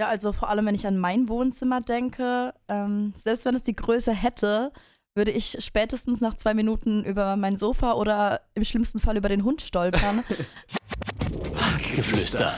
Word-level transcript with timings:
Ja, 0.00 0.08
also 0.08 0.32
vor 0.32 0.48
allem, 0.48 0.66
wenn 0.66 0.74
ich 0.74 0.86
an 0.86 0.98
mein 0.98 1.28
Wohnzimmer 1.28 1.80
denke, 1.80 2.52
ähm, 2.68 3.14
selbst 3.16 3.44
wenn 3.44 3.54
es 3.54 3.62
die 3.62 3.76
Größe 3.76 4.12
hätte, 4.12 4.72
würde 5.14 5.30
ich 5.30 5.56
spätestens 5.60 6.20
nach 6.20 6.36
zwei 6.36 6.54
Minuten 6.54 7.04
über 7.04 7.36
mein 7.36 7.56
Sofa 7.56 7.92
oder 7.92 8.40
im 8.54 8.64
schlimmsten 8.64 8.98
Fall 8.98 9.16
über 9.16 9.28
den 9.28 9.44
Hund 9.44 9.62
stolpern. 9.62 10.24
Parkgeflüster. 11.54 12.56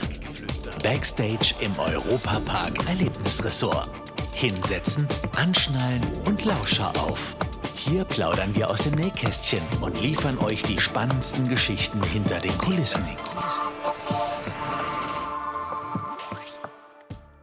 Backstage 0.81 1.53
im 1.61 1.77
Europapark 1.77 2.87
Erlebnisressort. 2.87 3.91
Hinsetzen, 4.33 5.07
anschnallen 5.35 6.01
und 6.27 6.43
Lauscher 6.45 6.89
auf. 6.99 7.37
Hier 7.75 8.03
plaudern 8.03 8.53
wir 8.55 8.69
aus 8.69 8.81
dem 8.81 8.95
Nähkästchen 8.95 9.61
und 9.81 10.01
liefern 10.01 10.37
euch 10.39 10.63
die 10.63 10.79
spannendsten 10.79 11.47
Geschichten 11.47 12.01
hinter 12.03 12.39
den 12.39 12.57
Kulissen. 12.57 13.03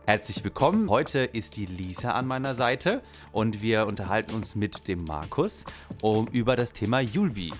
Herzlich 0.07 0.45
willkommen. 0.45 0.91
Heute 0.91 1.21
ist 1.21 1.57
die 1.57 1.65
Lisa 1.65 2.11
an 2.11 2.27
meiner 2.27 2.55
Seite 2.55 3.01
und 3.33 3.63
wir 3.63 3.87
unterhalten 3.87 4.35
uns 4.35 4.55
mit 4.55 4.87
dem 4.87 5.03
Markus 5.03 5.65
um, 6.03 6.29
über 6.29 6.57
das 6.57 6.75
Thema 6.75 7.01
Julbi. 7.01 7.55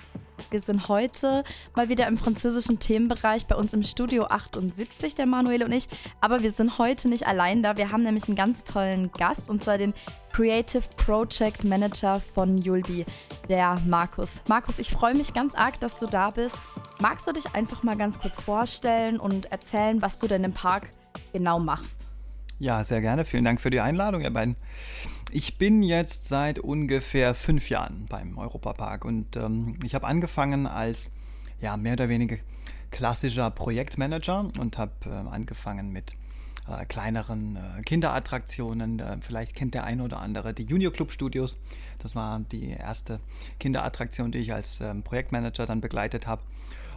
Wir 0.51 0.61
sind 0.61 0.89
heute 0.89 1.43
mal 1.75 1.89
wieder 1.89 2.07
im 2.07 2.19
französischen 2.19 2.79
Themenbereich 2.79 3.47
bei 3.47 3.57
uns 3.57 3.73
im 3.73 3.83
Studio 3.83 4.25
78, 4.25 5.15
der 5.15 5.25
Manuel 5.25 5.65
und 5.65 5.73
ich. 5.73 5.89
Aber 6.21 6.41
wir 6.41 6.53
sind 6.53 6.77
heute 6.77 7.09
nicht 7.09 7.27
allein 7.27 7.63
da. 7.63 7.79
Wir 7.79 7.91
haben 7.91 8.03
nämlich 8.03 8.27
einen 8.27 8.37
ganz 8.37 8.63
tollen 8.63 9.11
Gast 9.13 9.49
und 9.49 9.65
zwar 9.65 9.79
den 9.79 9.95
Creative 10.31 10.83
Project 10.99 11.65
Manager 11.65 12.21
von 12.35 12.59
Julbi, 12.59 13.07
der 13.49 13.81
Markus. 13.87 14.43
Markus, 14.49 14.79
ich 14.79 14.91
freue 14.91 15.15
mich 15.15 15.33
ganz 15.33 15.55
arg, 15.55 15.81
dass 15.81 15.97
du 15.97 16.05
da 16.05 16.29
bist. 16.29 16.59
Magst 17.01 17.27
du 17.27 17.33
dich 17.33 17.55
einfach 17.55 17.83
mal 17.85 17.97
ganz 17.97 18.19
kurz 18.19 18.39
vorstellen 18.39 19.19
und 19.19 19.51
erzählen, 19.51 20.03
was 20.03 20.19
du 20.19 20.29
denn 20.29 20.45
im 20.45 20.53
Park 20.53 20.91
genau 21.33 21.59
machst? 21.59 22.07
Ja, 22.59 22.85
sehr 22.85 23.01
gerne. 23.01 23.25
Vielen 23.25 23.45
Dank 23.45 23.61
für 23.61 23.71
die 23.71 23.81
Einladung, 23.81 24.23
ihr 24.23 24.33
beiden. 24.33 24.57
Ich 25.33 25.59
bin 25.59 25.83
jetzt 25.83 26.27
seit 26.27 26.61
ungefähr 26.61 27.35
fünf 27.35 27.69
Jahren 27.69 28.07
beim 28.09 28.39
Europapark 28.39 29.05
und 29.05 29.37
ähm, 29.37 29.79
ich 29.83 29.95
habe 29.95 30.07
angefangen 30.07 30.67
als 30.67 31.11
ja, 31.61 31.77
mehr 31.77 31.95
oder 31.95 32.09
weniger 32.09 32.37
klassischer 32.93 33.51
Projektmanager 33.51 34.51
und 34.59 34.79
habe 34.79 34.93
äh, 35.07 35.09
angefangen 35.09 35.91
mit 35.91 36.15
äh, 36.69 36.85
kleineren 36.85 37.57
äh, 37.57 37.83
Kinderattraktionen. 37.83 39.01
Äh, 39.01 39.17
vielleicht 39.21 39.57
kennt 39.57 39.75
der 39.75 39.83
eine 39.83 40.05
oder 40.05 40.21
andere 40.21 40.55
die 40.55 40.65
Junior 40.65 40.93
Club 40.93 41.11
Studios. 41.11 41.57
Das 41.99 42.15
war 42.15 42.39
die 42.53 42.71
erste 42.71 43.19
Kinderattraktion, 43.59 44.31
die 44.31 44.39
ich 44.39 44.53
als 44.53 44.81
ähm, 44.81 45.03
Projektmanager 45.03 45.67
dann 45.67 45.81
begleitet 45.81 46.29
habe. 46.29 46.43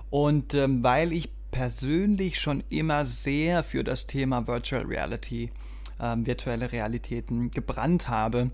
Und 0.10 0.54
ähm, 0.54 0.84
weil 0.84 1.12
ich 1.12 1.32
persönlich 1.52 2.40
schon 2.40 2.64
immer 2.70 3.06
sehr 3.06 3.64
für 3.64 3.84
das 3.84 4.06
Thema 4.06 4.48
Virtual 4.48 4.84
Reality, 4.84 5.52
ähm, 6.00 6.26
virtuelle 6.26 6.72
Realitäten 6.72 7.52
gebrannt 7.52 8.08
habe, 8.08 8.52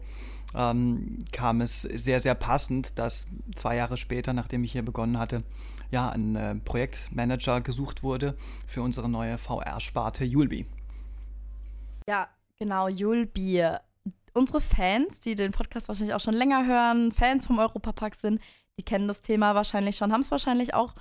ähm, 0.55 1.19
kam 1.31 1.61
es 1.61 1.81
sehr, 1.81 2.19
sehr 2.19 2.35
passend, 2.35 2.97
dass 2.97 3.25
zwei 3.55 3.75
Jahre 3.75 3.97
später, 3.97 4.33
nachdem 4.33 4.63
ich 4.63 4.72
hier 4.72 4.83
begonnen 4.83 5.17
hatte, 5.17 5.44
ja, 5.91 6.09
ein 6.09 6.35
äh, 6.35 6.55
Projektmanager 6.55 7.61
gesucht 7.61 8.03
wurde 8.03 8.35
für 8.67 8.81
unsere 8.81 9.09
neue 9.09 9.38
VR-Sparte 9.38 10.23
Julbi. 10.23 10.66
Ja, 12.07 12.28
genau, 12.57 12.88
Julbi. 12.88 13.63
Unsere 14.33 14.61
Fans, 14.61 15.19
die 15.19 15.35
den 15.35 15.52
Podcast 15.52 15.88
wahrscheinlich 15.88 16.16
auch 16.16 16.19
schon 16.19 16.33
länger 16.33 16.66
hören, 16.66 17.11
Fans 17.11 17.45
vom 17.45 17.59
Europapark 17.59 18.16
sind, 18.16 18.41
die 18.80 18.83
kennen 18.83 19.07
das 19.07 19.22
Thema 19.22 19.53
wahrscheinlich 19.53 19.95
schon, 19.95 20.11
haben 20.11 20.22
es 20.22 20.31
wahrscheinlich 20.31 20.73
auch 20.73 20.95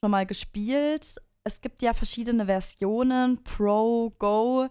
schon 0.00 0.10
mal 0.10 0.24
gespielt 0.24 1.16
es 1.44 1.60
gibt 1.60 1.82
ja 1.82 1.92
verschiedene 1.94 2.46
Versionen, 2.46 3.42
Pro, 3.44 4.10
Go. 4.18 4.68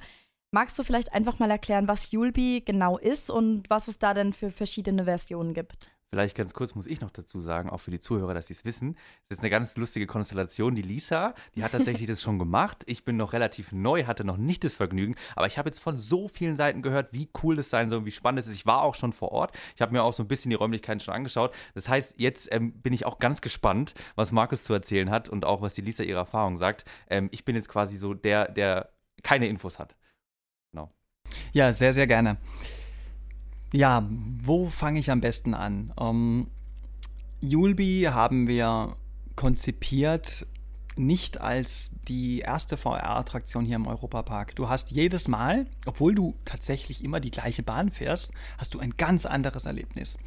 Magst 0.51 0.77
du 0.79 0.83
vielleicht 0.83 1.13
einfach 1.13 1.39
mal 1.39 1.51
erklären, 1.51 1.87
was 1.87 2.11
Yulby 2.11 2.63
genau 2.65 2.97
ist 2.97 3.29
und 3.29 3.69
was 3.69 3.87
es 3.87 3.99
da 3.99 4.13
denn 4.13 4.33
für 4.33 4.51
verschiedene 4.51 5.05
Versionen 5.05 5.53
gibt? 5.53 5.89
Vielleicht 6.09 6.37
ganz 6.37 6.53
kurz 6.53 6.73
muss 6.73 6.87
ich 6.87 7.01
noch 7.01 7.11
dazu 7.11 7.41
sagen, 7.41 7.69
auch 7.69 7.79
für 7.79 7.91
die 7.91 7.99
Zuhörer, 7.99 8.33
dass 8.33 8.47
sie 8.47 8.53
es 8.53 8.63
wissen. 8.63 8.97
Es 9.25 9.31
ist 9.31 9.39
eine 9.39 9.49
ganz 9.49 9.75
lustige 9.75 10.07
Konstellation. 10.07 10.73
Die 10.73 10.81
Lisa, 10.81 11.33
die 11.53 11.65
hat 11.65 11.73
tatsächlich 11.73 12.07
das 12.07 12.21
schon 12.21 12.39
gemacht. 12.39 12.83
Ich 12.85 13.03
bin 13.03 13.17
noch 13.17 13.33
relativ 13.33 13.73
neu, 13.73 14.05
hatte 14.05 14.23
noch 14.23 14.37
nicht 14.37 14.63
das 14.63 14.73
Vergnügen. 14.73 15.15
Aber 15.35 15.47
ich 15.47 15.57
habe 15.57 15.67
jetzt 15.67 15.79
von 15.79 15.97
so 15.97 16.29
vielen 16.29 16.55
Seiten 16.55 16.81
gehört, 16.81 17.11
wie 17.11 17.29
cool 17.43 17.57
das 17.57 17.69
sein 17.69 17.89
soll 17.89 17.99
und 17.99 18.05
wie 18.05 18.11
spannend 18.11 18.39
es 18.39 18.47
ist. 18.47 18.55
Ich 18.55 18.65
war 18.65 18.83
auch 18.83 18.95
schon 18.95 19.11
vor 19.11 19.33
Ort. 19.33 19.51
Ich 19.75 19.81
habe 19.81 19.91
mir 19.91 20.01
auch 20.01 20.13
so 20.13 20.23
ein 20.23 20.29
bisschen 20.29 20.49
die 20.49 20.55
Räumlichkeiten 20.55 21.01
schon 21.01 21.13
angeschaut. 21.13 21.53
Das 21.73 21.89
heißt, 21.89 22.15
jetzt 22.17 22.47
ähm, 22.51 22.71
bin 22.81 22.93
ich 22.93 23.05
auch 23.05 23.17
ganz 23.17 23.41
gespannt, 23.41 23.93
was 24.15 24.31
Markus 24.31 24.63
zu 24.63 24.73
erzählen 24.73 25.09
hat 25.09 25.27
und 25.27 25.43
auch 25.43 25.61
was 25.61 25.73
die 25.73 25.81
Lisa 25.81 26.03
ihre 26.03 26.19
Erfahrung 26.19 26.57
sagt. 26.57 26.85
Ähm, 27.09 27.27
ich 27.31 27.43
bin 27.43 27.57
jetzt 27.57 27.67
quasi 27.67 27.97
so 27.97 28.13
der, 28.13 28.49
der 28.49 28.93
keine 29.23 29.47
Infos 29.47 29.77
hat. 29.77 29.97
Genau. 30.71 30.89
Ja, 31.51 31.73
sehr, 31.73 31.91
sehr 31.91 32.07
gerne. 32.07 32.37
Ja, 33.73 34.07
wo 34.43 34.69
fange 34.69 34.99
ich 34.99 35.11
am 35.11 35.21
besten 35.21 35.53
an? 35.53 35.93
Ähm, 35.99 36.47
Julbi 37.41 38.07
haben 38.09 38.47
wir 38.47 38.95
konzipiert 39.35 40.47
nicht 40.95 41.41
als 41.41 41.91
die 42.07 42.39
erste 42.39 42.75
VR-Attraktion 42.75 43.65
hier 43.65 43.75
im 43.75 43.87
Europapark. 43.87 44.55
Du 44.55 44.67
hast 44.67 44.89
jedes 44.89 45.27
Mal, 45.27 45.67
obwohl 45.85 46.15
du 46.15 46.35
tatsächlich 46.43 47.03
immer 47.03 47.19
die 47.19 47.29
gleiche 47.29 47.61
Bahn 47.61 47.91
fährst, 47.91 48.31
hast 48.57 48.73
du 48.73 48.79
ein 48.79 48.97
ganz 48.97 49.25
anderes 49.25 49.65
Erlebnis. 49.65 50.17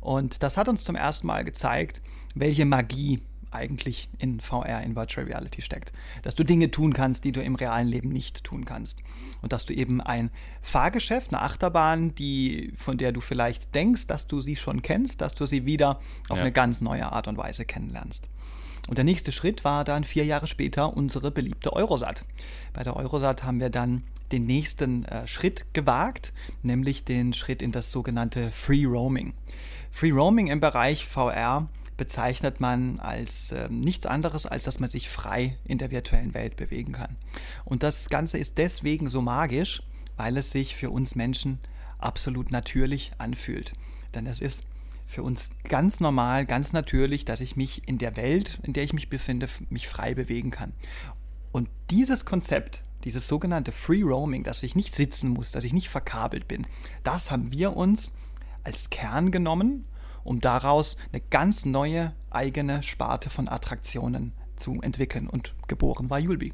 Und 0.00 0.42
das 0.42 0.56
hat 0.56 0.68
uns 0.68 0.84
zum 0.84 0.96
ersten 0.96 1.26
Mal 1.26 1.44
gezeigt, 1.44 2.02
welche 2.34 2.66
Magie 2.66 3.22
eigentlich 3.50 4.08
in 4.18 4.40
VR, 4.40 4.82
in 4.82 4.96
Virtual 4.96 5.26
Reality 5.26 5.62
steckt. 5.62 5.92
Dass 6.22 6.34
du 6.34 6.44
Dinge 6.44 6.70
tun 6.70 6.92
kannst, 6.92 7.24
die 7.24 7.32
du 7.32 7.42
im 7.42 7.54
realen 7.54 7.88
Leben 7.88 8.10
nicht 8.10 8.44
tun 8.44 8.64
kannst. 8.64 9.02
Und 9.42 9.52
dass 9.52 9.64
du 9.64 9.74
eben 9.74 10.00
ein 10.00 10.30
Fahrgeschäft, 10.62 11.32
eine 11.32 11.42
Achterbahn, 11.42 12.14
die, 12.14 12.72
von 12.76 12.98
der 12.98 13.12
du 13.12 13.20
vielleicht 13.20 13.74
denkst, 13.74 14.06
dass 14.06 14.26
du 14.26 14.40
sie 14.40 14.56
schon 14.56 14.82
kennst, 14.82 15.20
dass 15.20 15.34
du 15.34 15.46
sie 15.46 15.66
wieder 15.66 16.00
auf 16.28 16.38
ja. 16.38 16.44
eine 16.44 16.52
ganz 16.52 16.80
neue 16.80 17.10
Art 17.12 17.28
und 17.28 17.36
Weise 17.36 17.64
kennenlernst. 17.64 18.28
Und 18.88 18.96
der 18.96 19.04
nächste 19.04 19.32
Schritt 19.32 19.64
war 19.64 19.84
dann 19.84 20.04
vier 20.04 20.24
Jahre 20.24 20.46
später 20.46 20.96
unsere 20.96 21.30
beliebte 21.30 21.74
Eurosat. 21.74 22.24
Bei 22.72 22.82
der 22.82 22.96
Eurosat 22.96 23.44
haben 23.44 23.60
wir 23.60 23.68
dann 23.68 24.02
den 24.32 24.46
nächsten 24.46 25.04
äh, 25.04 25.26
Schritt 25.26 25.66
gewagt, 25.74 26.32
nämlich 26.62 27.04
den 27.04 27.34
Schritt 27.34 27.60
in 27.60 27.70
das 27.70 27.90
sogenannte 27.90 28.50
Free 28.50 28.86
Roaming. 28.86 29.34
Free 29.90 30.10
Roaming 30.10 30.48
im 30.48 30.60
Bereich 30.60 31.06
VR 31.06 31.68
bezeichnet 31.98 32.60
man 32.60 32.98
als 33.00 33.52
äh, 33.52 33.68
nichts 33.68 34.06
anderes, 34.06 34.46
als 34.46 34.64
dass 34.64 34.80
man 34.80 34.88
sich 34.88 35.10
frei 35.10 35.58
in 35.64 35.76
der 35.76 35.90
virtuellen 35.90 36.32
Welt 36.32 36.56
bewegen 36.56 36.92
kann. 36.92 37.16
Und 37.66 37.82
das 37.82 38.08
Ganze 38.08 38.38
ist 38.38 38.56
deswegen 38.56 39.08
so 39.08 39.20
magisch, 39.20 39.82
weil 40.16 40.38
es 40.38 40.50
sich 40.50 40.74
für 40.74 40.90
uns 40.90 41.14
Menschen 41.14 41.58
absolut 41.98 42.50
natürlich 42.50 43.12
anfühlt. 43.18 43.74
Denn 44.14 44.26
es 44.26 44.40
ist 44.40 44.62
für 45.06 45.22
uns 45.22 45.50
ganz 45.64 46.00
normal, 46.00 46.46
ganz 46.46 46.72
natürlich, 46.72 47.24
dass 47.24 47.40
ich 47.40 47.56
mich 47.56 47.86
in 47.86 47.98
der 47.98 48.16
Welt, 48.16 48.60
in 48.62 48.72
der 48.72 48.84
ich 48.84 48.92
mich 48.92 49.10
befinde, 49.10 49.48
mich 49.68 49.88
frei 49.88 50.14
bewegen 50.14 50.50
kann. 50.50 50.72
Und 51.50 51.68
dieses 51.90 52.24
Konzept, 52.24 52.84
dieses 53.04 53.26
sogenannte 53.26 53.72
Free 53.72 54.02
Roaming, 54.02 54.44
dass 54.44 54.62
ich 54.62 54.76
nicht 54.76 54.94
sitzen 54.94 55.30
muss, 55.30 55.50
dass 55.50 55.64
ich 55.64 55.72
nicht 55.72 55.88
verkabelt 55.88 56.46
bin, 56.46 56.66
das 57.02 57.30
haben 57.30 57.52
wir 57.52 57.76
uns 57.76 58.12
als 58.64 58.90
Kern 58.90 59.30
genommen 59.30 59.84
um 60.28 60.40
daraus 60.40 60.98
eine 61.10 61.22
ganz 61.22 61.64
neue 61.64 62.12
eigene 62.30 62.82
Sparte 62.82 63.30
von 63.30 63.48
Attraktionen 63.48 64.34
zu 64.56 64.78
entwickeln. 64.82 65.26
Und 65.26 65.54
geboren 65.68 66.10
war 66.10 66.18
Julbi. 66.18 66.52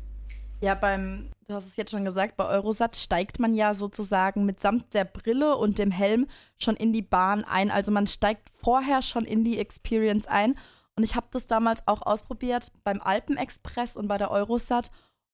Ja, 0.61 0.77
beim, 0.77 1.31
du 1.49 1.55
hast 1.55 1.67
es 1.67 1.77
jetzt 1.77 1.91
schon 1.91 2.05
gesagt, 2.05 2.37
bei 2.37 2.47
Eurosat 2.47 2.97
steigt 2.97 3.41
man 3.41 3.53
ja 3.53 3.75
sozusagen 3.75 4.47
mitsamt 4.47 4.95
der 4.95 5.05
Brille 5.05 5.57
und 5.57 5.79
dem 5.79 5.91
Helm 5.91 6.29
schon 6.57 6.77
in 6.77 6.93
die 6.93 7.03
Bahn 7.03 7.43
ein. 7.43 7.73
Also 7.73 7.91
man 7.91 8.07
steigt 8.07 8.49
vorher 8.63 9.03
schon 9.03 9.25
in 9.25 9.43
die 9.45 9.59
Experience 9.59 10.29
ein. 10.29 10.57
Und 10.95 11.03
ich 11.03 11.17
habe 11.17 11.27
das 11.33 11.49
damals 11.49 11.87
auch 11.89 12.03
ausprobiert 12.03 12.71
beim 12.85 13.01
Alpenexpress 13.01 13.97
und 13.97 14.07
bei 14.07 14.19
der 14.19 14.31
Eurosat. 14.31 14.93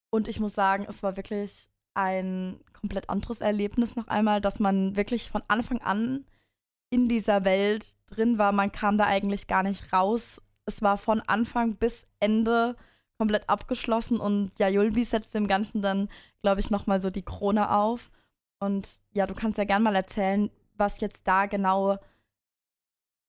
Und 0.09 0.29
ich 0.29 0.41
muss 0.41 0.55
sagen, 0.55 0.87
es 0.89 1.03
war 1.03 1.19
wirklich 1.19 1.69
ein 1.93 2.59
komplett 2.73 3.11
anderes 3.11 3.43
Erlebnis 3.43 3.97
noch 3.97 4.09
einmal, 4.09 4.41
dass 4.41 4.61
man 4.61 4.97
wirklich 4.97 5.31
von 5.31 5.43
Anfang 5.49 5.83
an 5.83 6.25
in 6.91 7.09
dieser 7.09 7.45
Welt 7.45 7.97
drin 8.07 8.39
war. 8.39 8.53
Man 8.53 8.73
kam 8.73 8.99
da 8.99 9.07
eigentlich 9.07 9.47
gar 9.47 9.63
nicht 9.63 9.93
raus. 9.93 10.43
Es 10.67 10.83
war 10.83 10.99
von 10.99 11.21
Anfang 11.21 11.77
bis 11.77 12.07
Ende 12.19 12.77
komplett 13.19 13.49
abgeschlossen 13.49 14.19
und 14.19 14.53
ja, 14.59 14.69
Julbi 14.69 15.05
setzt 15.05 15.35
dem 15.35 15.47
Ganzen 15.47 15.83
dann, 15.83 16.09
glaube 16.43 16.61
ich, 16.61 16.71
nochmal 16.71 17.01
so 17.01 17.11
die 17.11 17.23
Krone 17.23 17.71
auf. 17.71 18.11
Und 18.61 19.03
ja, 19.13 19.27
du 19.27 19.35
kannst 19.35 19.59
ja 19.59 19.65
gern 19.65 19.83
mal 19.83 19.95
erzählen, 19.95 20.51
was 20.77 21.01
jetzt 21.01 21.27
da 21.29 21.47
genau, 21.47 21.99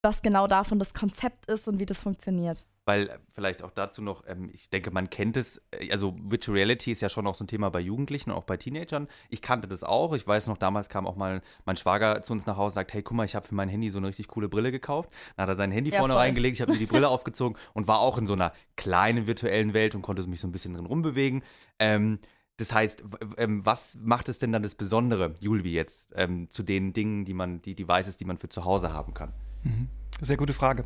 was 0.01 0.21
genau 0.21 0.47
davon 0.47 0.79
das 0.79 0.93
Konzept 0.93 1.45
ist 1.47 1.67
und 1.67 1.79
wie 1.79 1.85
das 1.85 2.01
funktioniert 2.01 2.65
weil 2.85 3.09
äh, 3.09 3.17
vielleicht 3.33 3.63
auch 3.63 3.71
dazu 3.71 4.01
noch, 4.01 4.23
ähm, 4.27 4.49
ich 4.53 4.69
denke, 4.69 4.91
man 4.91 5.09
kennt 5.09 5.37
es, 5.37 5.61
äh, 5.71 5.91
also 5.91 6.15
Virtual 6.21 6.57
Reality 6.57 6.91
ist 6.91 7.01
ja 7.01 7.09
schon 7.09 7.27
auch 7.27 7.35
so 7.35 7.43
ein 7.43 7.47
Thema 7.47 7.69
bei 7.69 7.79
Jugendlichen 7.79 8.31
und 8.31 8.37
auch 8.37 8.43
bei 8.43 8.57
Teenagern. 8.57 9.07
Ich 9.29 9.41
kannte 9.41 9.67
das 9.67 9.83
auch. 9.83 10.13
Ich 10.13 10.25
weiß 10.25 10.47
noch, 10.47 10.57
damals 10.57 10.89
kam 10.89 11.05
auch 11.05 11.15
mal 11.15 11.41
mein 11.65 11.77
Schwager 11.77 12.23
zu 12.23 12.33
uns 12.33 12.45
nach 12.45 12.57
Hause 12.57 12.71
und 12.71 12.75
sagt, 12.75 12.93
hey, 12.93 13.03
guck 13.03 13.15
mal, 13.15 13.25
ich 13.25 13.35
habe 13.35 13.47
für 13.47 13.55
mein 13.55 13.69
Handy 13.69 13.89
so 13.89 13.97
eine 13.97 14.07
richtig 14.07 14.27
coole 14.27 14.49
Brille 14.49 14.71
gekauft. 14.71 15.11
Dann 15.35 15.43
hat 15.43 15.49
er 15.49 15.55
sein 15.55 15.71
Handy 15.71 15.91
ja, 15.91 15.99
vorne 15.99 16.13
voll. 16.13 16.21
reingelegt, 16.21 16.55
ich 16.55 16.61
habe 16.61 16.73
mir 16.73 16.79
die 16.79 16.85
Brille 16.85 17.09
aufgezogen 17.09 17.57
und 17.73 17.87
war 17.87 17.99
auch 17.99 18.17
in 18.17 18.25
so 18.25 18.33
einer 18.33 18.53
kleinen 18.75 19.27
virtuellen 19.27 19.73
Welt 19.73 19.95
und 19.95 20.01
konnte 20.01 20.27
mich 20.27 20.39
so 20.39 20.47
ein 20.47 20.51
bisschen 20.51 20.73
drin 20.73 20.85
rumbewegen. 20.85 21.43
Ähm, 21.79 22.19
das 22.57 22.73
heißt, 22.73 23.03
ähm, 23.37 23.65
was 23.65 23.97
macht 23.99 24.29
es 24.29 24.37
denn 24.37 24.51
dann 24.51 24.61
das 24.61 24.75
Besondere, 24.75 25.33
Julbi, 25.39 25.73
jetzt 25.73 26.13
ähm, 26.15 26.47
zu 26.51 26.61
den 26.61 26.93
Dingen, 26.93 27.25
die 27.25 27.33
man, 27.33 27.61
die 27.61 27.73
Devices, 27.73 28.17
die 28.17 28.25
man 28.25 28.37
für 28.37 28.49
zu 28.49 28.65
Hause 28.65 28.93
haben 28.93 29.13
kann? 29.13 29.33
Mhm. 29.63 29.87
Sehr 30.21 30.37
gute 30.37 30.53
Frage. 30.53 30.85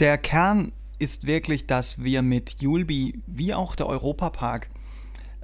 Der 0.00 0.18
Kern 0.18 0.72
ist 0.98 1.26
wirklich, 1.26 1.66
dass 1.66 2.02
wir 2.02 2.22
mit 2.22 2.60
Julbi 2.60 3.22
wie 3.26 3.54
auch 3.54 3.74
der 3.74 3.86
Europapark 3.86 4.68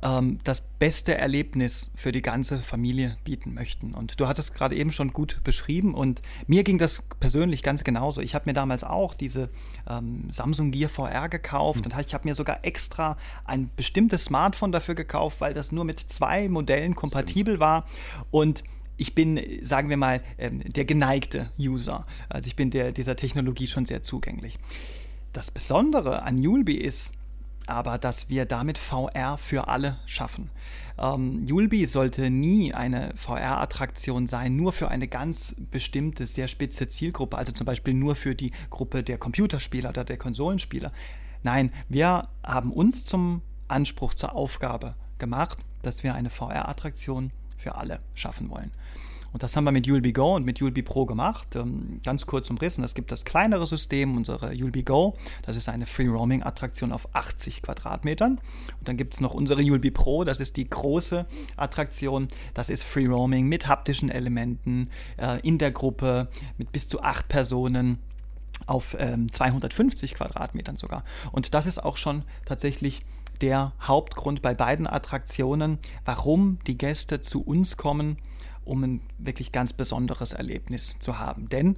ähm, 0.02 0.40
das 0.44 0.60
beste 0.60 1.16
Erlebnis 1.16 1.90
für 1.94 2.12
die 2.12 2.22
ganze 2.22 2.58
Familie 2.58 3.16
bieten 3.24 3.54
möchten. 3.54 3.94
Und 3.94 4.20
du 4.20 4.26
hattest 4.26 4.54
gerade 4.54 4.74
eben 4.74 4.92
schon 4.92 5.12
gut 5.12 5.40
beschrieben 5.44 5.94
und 5.94 6.22
mir 6.46 6.64
ging 6.64 6.78
das 6.78 7.02
persönlich 7.20 7.62
ganz 7.62 7.84
genauso. 7.84 8.20
Ich 8.20 8.34
habe 8.34 8.44
mir 8.46 8.54
damals 8.54 8.84
auch 8.84 9.14
diese 9.14 9.48
ähm, 9.88 10.30
Samsung 10.30 10.70
Gear 10.70 10.90
VR 10.90 11.28
gekauft 11.28 11.86
mhm. 11.86 11.92
und 11.92 12.00
ich 12.00 12.14
habe 12.14 12.28
mir 12.28 12.34
sogar 12.34 12.64
extra 12.64 13.16
ein 13.44 13.70
bestimmtes 13.76 14.24
Smartphone 14.24 14.72
dafür 14.72 14.94
gekauft, 14.94 15.40
weil 15.40 15.54
das 15.54 15.72
nur 15.72 15.84
mit 15.84 15.98
zwei 15.98 16.48
Modellen 16.48 16.94
kompatibel 16.94 17.60
war 17.60 17.86
und 18.30 18.64
ich 19.02 19.16
bin, 19.16 19.40
sagen 19.62 19.88
wir 19.88 19.96
mal, 19.96 20.22
ähm, 20.38 20.62
der 20.64 20.84
geneigte 20.84 21.50
User. 21.58 22.06
Also 22.28 22.46
ich 22.46 22.54
bin 22.54 22.70
der, 22.70 22.92
dieser 22.92 23.16
Technologie 23.16 23.66
schon 23.66 23.84
sehr 23.84 24.02
zugänglich. 24.02 24.60
Das 25.32 25.50
Besondere 25.50 26.22
an 26.22 26.38
Yulby 26.38 26.76
ist, 26.76 27.12
aber 27.66 27.98
dass 27.98 28.28
wir 28.28 28.44
damit 28.44 28.78
VR 28.78 29.38
für 29.38 29.66
alle 29.66 29.98
schaffen. 30.06 30.50
Ähm, 30.98 31.44
Yulby 31.46 31.86
sollte 31.86 32.30
nie 32.30 32.72
eine 32.74 33.12
VR-Attraktion 33.16 34.28
sein, 34.28 34.54
nur 34.54 34.72
für 34.72 34.86
eine 34.86 35.08
ganz 35.08 35.56
bestimmte, 35.72 36.28
sehr 36.28 36.46
spitze 36.46 36.86
Zielgruppe, 36.86 37.36
also 37.36 37.50
zum 37.50 37.64
Beispiel 37.64 37.94
nur 37.94 38.14
für 38.14 38.36
die 38.36 38.52
Gruppe 38.70 39.02
der 39.02 39.18
Computerspieler 39.18 39.88
oder 39.88 40.04
der 40.04 40.16
Konsolenspieler. 40.16 40.92
Nein, 41.42 41.72
wir 41.88 42.28
haben 42.44 42.72
uns 42.72 43.04
zum 43.04 43.42
Anspruch, 43.66 44.14
zur 44.14 44.36
Aufgabe 44.36 44.94
gemacht, 45.18 45.58
dass 45.82 46.04
wir 46.04 46.14
eine 46.14 46.30
VR-Attraktion 46.30 47.32
für 47.62 47.76
alle 47.76 48.00
schaffen 48.14 48.50
wollen. 48.50 48.72
Und 49.32 49.42
das 49.42 49.56
haben 49.56 49.64
wir 49.64 49.72
mit 49.72 49.86
Yulby 49.86 50.12
Go 50.12 50.36
und 50.36 50.44
mit 50.44 50.58
Yulby 50.58 50.82
Pro 50.82 51.06
gemacht. 51.06 51.56
Ähm, 51.56 52.00
ganz 52.04 52.26
kurz 52.26 52.50
umrissen. 52.50 52.84
Es 52.84 52.94
gibt 52.94 53.10
das 53.10 53.24
kleinere 53.24 53.66
System, 53.66 54.16
unsere 54.16 54.52
Yulby 54.52 54.82
Go. 54.82 55.16
Das 55.42 55.56
ist 55.56 55.68
eine 55.68 55.86
Free-Roaming-Attraktion 55.86 56.92
auf 56.92 57.08
80 57.14 57.62
Quadratmetern. 57.62 58.32
Und 58.78 58.88
dann 58.88 58.96
gibt 58.96 59.14
es 59.14 59.20
noch 59.20 59.32
unsere 59.32 59.62
Yulby 59.62 59.90
Pro. 59.90 60.24
Das 60.24 60.38
ist 60.38 60.56
die 60.58 60.68
große 60.68 61.26
Attraktion. 61.56 62.28
Das 62.52 62.68
ist 62.68 62.82
Free-Roaming 62.82 63.46
mit 63.46 63.68
haptischen 63.68 64.10
Elementen 64.10 64.90
äh, 65.16 65.40
in 65.40 65.56
der 65.56 65.72
Gruppe 65.72 66.28
mit 66.58 66.70
bis 66.70 66.86
zu 66.88 67.02
acht 67.02 67.28
Personen 67.28 67.98
auf 68.66 68.94
ähm, 68.98 69.32
250 69.32 70.14
Quadratmetern 70.14 70.76
sogar. 70.76 71.04
Und 71.32 71.54
das 71.54 71.66
ist 71.66 71.82
auch 71.82 71.96
schon 71.96 72.24
tatsächlich 72.44 73.02
der 73.42 73.72
Hauptgrund 73.80 74.40
bei 74.40 74.54
beiden 74.54 74.86
Attraktionen, 74.86 75.78
warum 76.04 76.58
die 76.66 76.78
Gäste 76.78 77.20
zu 77.20 77.42
uns 77.42 77.76
kommen 77.76 78.16
um 78.64 78.84
ein 78.84 79.00
wirklich 79.18 79.52
ganz 79.52 79.72
besonderes 79.72 80.32
Erlebnis 80.32 80.98
zu 80.98 81.18
haben. 81.18 81.48
Denn 81.48 81.76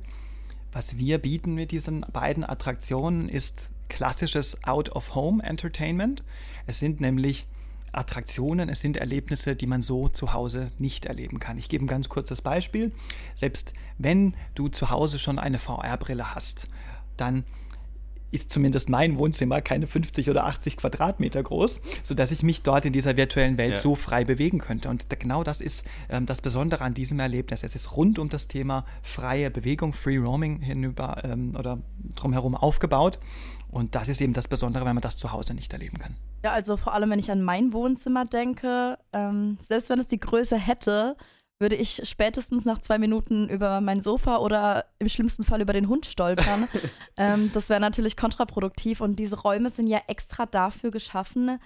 was 0.72 0.98
wir 0.98 1.18
bieten 1.18 1.54
mit 1.54 1.70
diesen 1.70 2.04
beiden 2.12 2.44
Attraktionen 2.44 3.28
ist 3.28 3.70
klassisches 3.88 4.64
Out-of-Home-Entertainment. 4.64 6.22
Es 6.66 6.78
sind 6.78 7.00
nämlich 7.00 7.46
Attraktionen, 7.92 8.68
es 8.68 8.80
sind 8.80 8.96
Erlebnisse, 8.96 9.54
die 9.54 9.66
man 9.66 9.82
so 9.82 10.08
zu 10.08 10.32
Hause 10.32 10.72
nicht 10.78 11.04
erleben 11.04 11.38
kann. 11.38 11.58
Ich 11.58 11.68
gebe 11.68 11.84
ein 11.84 11.88
ganz 11.88 12.08
kurzes 12.08 12.42
Beispiel. 12.42 12.90
Selbst 13.36 13.72
wenn 13.98 14.34
du 14.56 14.68
zu 14.68 14.90
Hause 14.90 15.20
schon 15.20 15.38
eine 15.38 15.60
VR-Brille 15.60 16.34
hast, 16.34 16.66
dann 17.16 17.44
ist 18.34 18.50
zumindest 18.50 18.88
mein 18.88 19.16
Wohnzimmer 19.16 19.62
keine 19.62 19.86
50 19.86 20.28
oder 20.28 20.44
80 20.44 20.76
Quadratmeter 20.76 21.42
groß, 21.42 21.80
sodass 22.02 22.32
ich 22.32 22.42
mich 22.42 22.62
dort 22.62 22.84
in 22.84 22.92
dieser 22.92 23.16
virtuellen 23.16 23.56
Welt 23.56 23.74
ja. 23.74 23.78
so 23.78 23.94
frei 23.94 24.24
bewegen 24.24 24.58
könnte. 24.58 24.88
Und 24.88 25.08
genau 25.20 25.44
das 25.44 25.60
ist 25.60 25.84
ähm, 26.08 26.26
das 26.26 26.40
Besondere 26.40 26.82
an 26.84 26.94
diesem 26.94 27.20
Erlebnis. 27.20 27.62
Es 27.62 27.74
ist 27.74 27.96
rund 27.96 28.18
um 28.18 28.28
das 28.28 28.48
Thema 28.48 28.84
freie 29.02 29.50
Bewegung, 29.50 29.92
Free 29.92 30.18
Roaming 30.18 30.60
hinüber 30.60 31.22
ähm, 31.24 31.52
oder 31.56 31.78
drumherum 32.16 32.56
aufgebaut. 32.56 33.18
Und 33.70 33.94
das 33.94 34.08
ist 34.08 34.20
eben 34.20 34.32
das 34.32 34.48
Besondere, 34.48 34.84
wenn 34.84 34.94
man 34.94 35.02
das 35.02 35.16
zu 35.16 35.32
Hause 35.32 35.54
nicht 35.54 35.72
erleben 35.72 35.98
kann. 35.98 36.16
Ja, 36.44 36.52
also 36.52 36.76
vor 36.76 36.92
allem, 36.92 37.10
wenn 37.10 37.18
ich 37.18 37.30
an 37.30 37.42
mein 37.42 37.72
Wohnzimmer 37.72 38.24
denke, 38.24 38.98
ähm, 39.12 39.58
selbst 39.62 39.90
wenn 39.90 39.98
es 39.98 40.06
die 40.06 40.20
Größe 40.20 40.56
hätte, 40.56 41.16
würde 41.60 41.76
ich 41.76 42.02
spätestens 42.04 42.64
nach 42.64 42.80
zwei 42.80 42.98
Minuten 42.98 43.48
über 43.48 43.80
mein 43.80 44.00
Sofa 44.00 44.38
oder 44.38 44.86
im 44.98 45.08
schlimmsten 45.08 45.44
Fall 45.44 45.60
über 45.60 45.72
den 45.72 45.88
Hund 45.88 46.06
stolpern. 46.06 46.68
ähm, 47.16 47.50
das 47.52 47.68
wäre 47.68 47.80
natürlich 47.80 48.16
kontraproduktiv 48.16 49.00
und 49.00 49.16
diese 49.16 49.40
Räume 49.40 49.70
sind 49.70 49.86
ja 49.86 50.02
extra 50.08 50.46
dafür 50.46 50.90
geschaffen, 50.90 51.60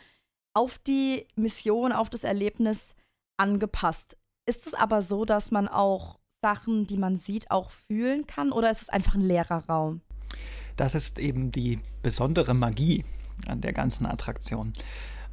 auf 0.54 0.78
die 0.78 1.26
Mission, 1.36 1.92
auf 1.92 2.10
das 2.10 2.24
Erlebnis 2.24 2.94
angepasst. 3.38 4.16
Ist 4.46 4.66
es 4.66 4.74
aber 4.74 5.02
so, 5.02 5.24
dass 5.24 5.50
man 5.50 5.68
auch 5.68 6.18
Sachen, 6.42 6.86
die 6.86 6.96
man 6.96 7.18
sieht, 7.18 7.50
auch 7.50 7.70
fühlen 7.70 8.26
kann 8.26 8.52
oder 8.52 8.70
ist 8.70 8.82
es 8.82 8.88
einfach 8.88 9.14
ein 9.14 9.20
leerer 9.20 9.64
Raum? 9.68 10.00
Das 10.76 10.94
ist 10.94 11.18
eben 11.18 11.50
die 11.50 11.80
besondere 12.02 12.54
Magie 12.54 13.04
an 13.46 13.60
der 13.60 13.72
ganzen 13.72 14.06
Attraktion. 14.06 14.72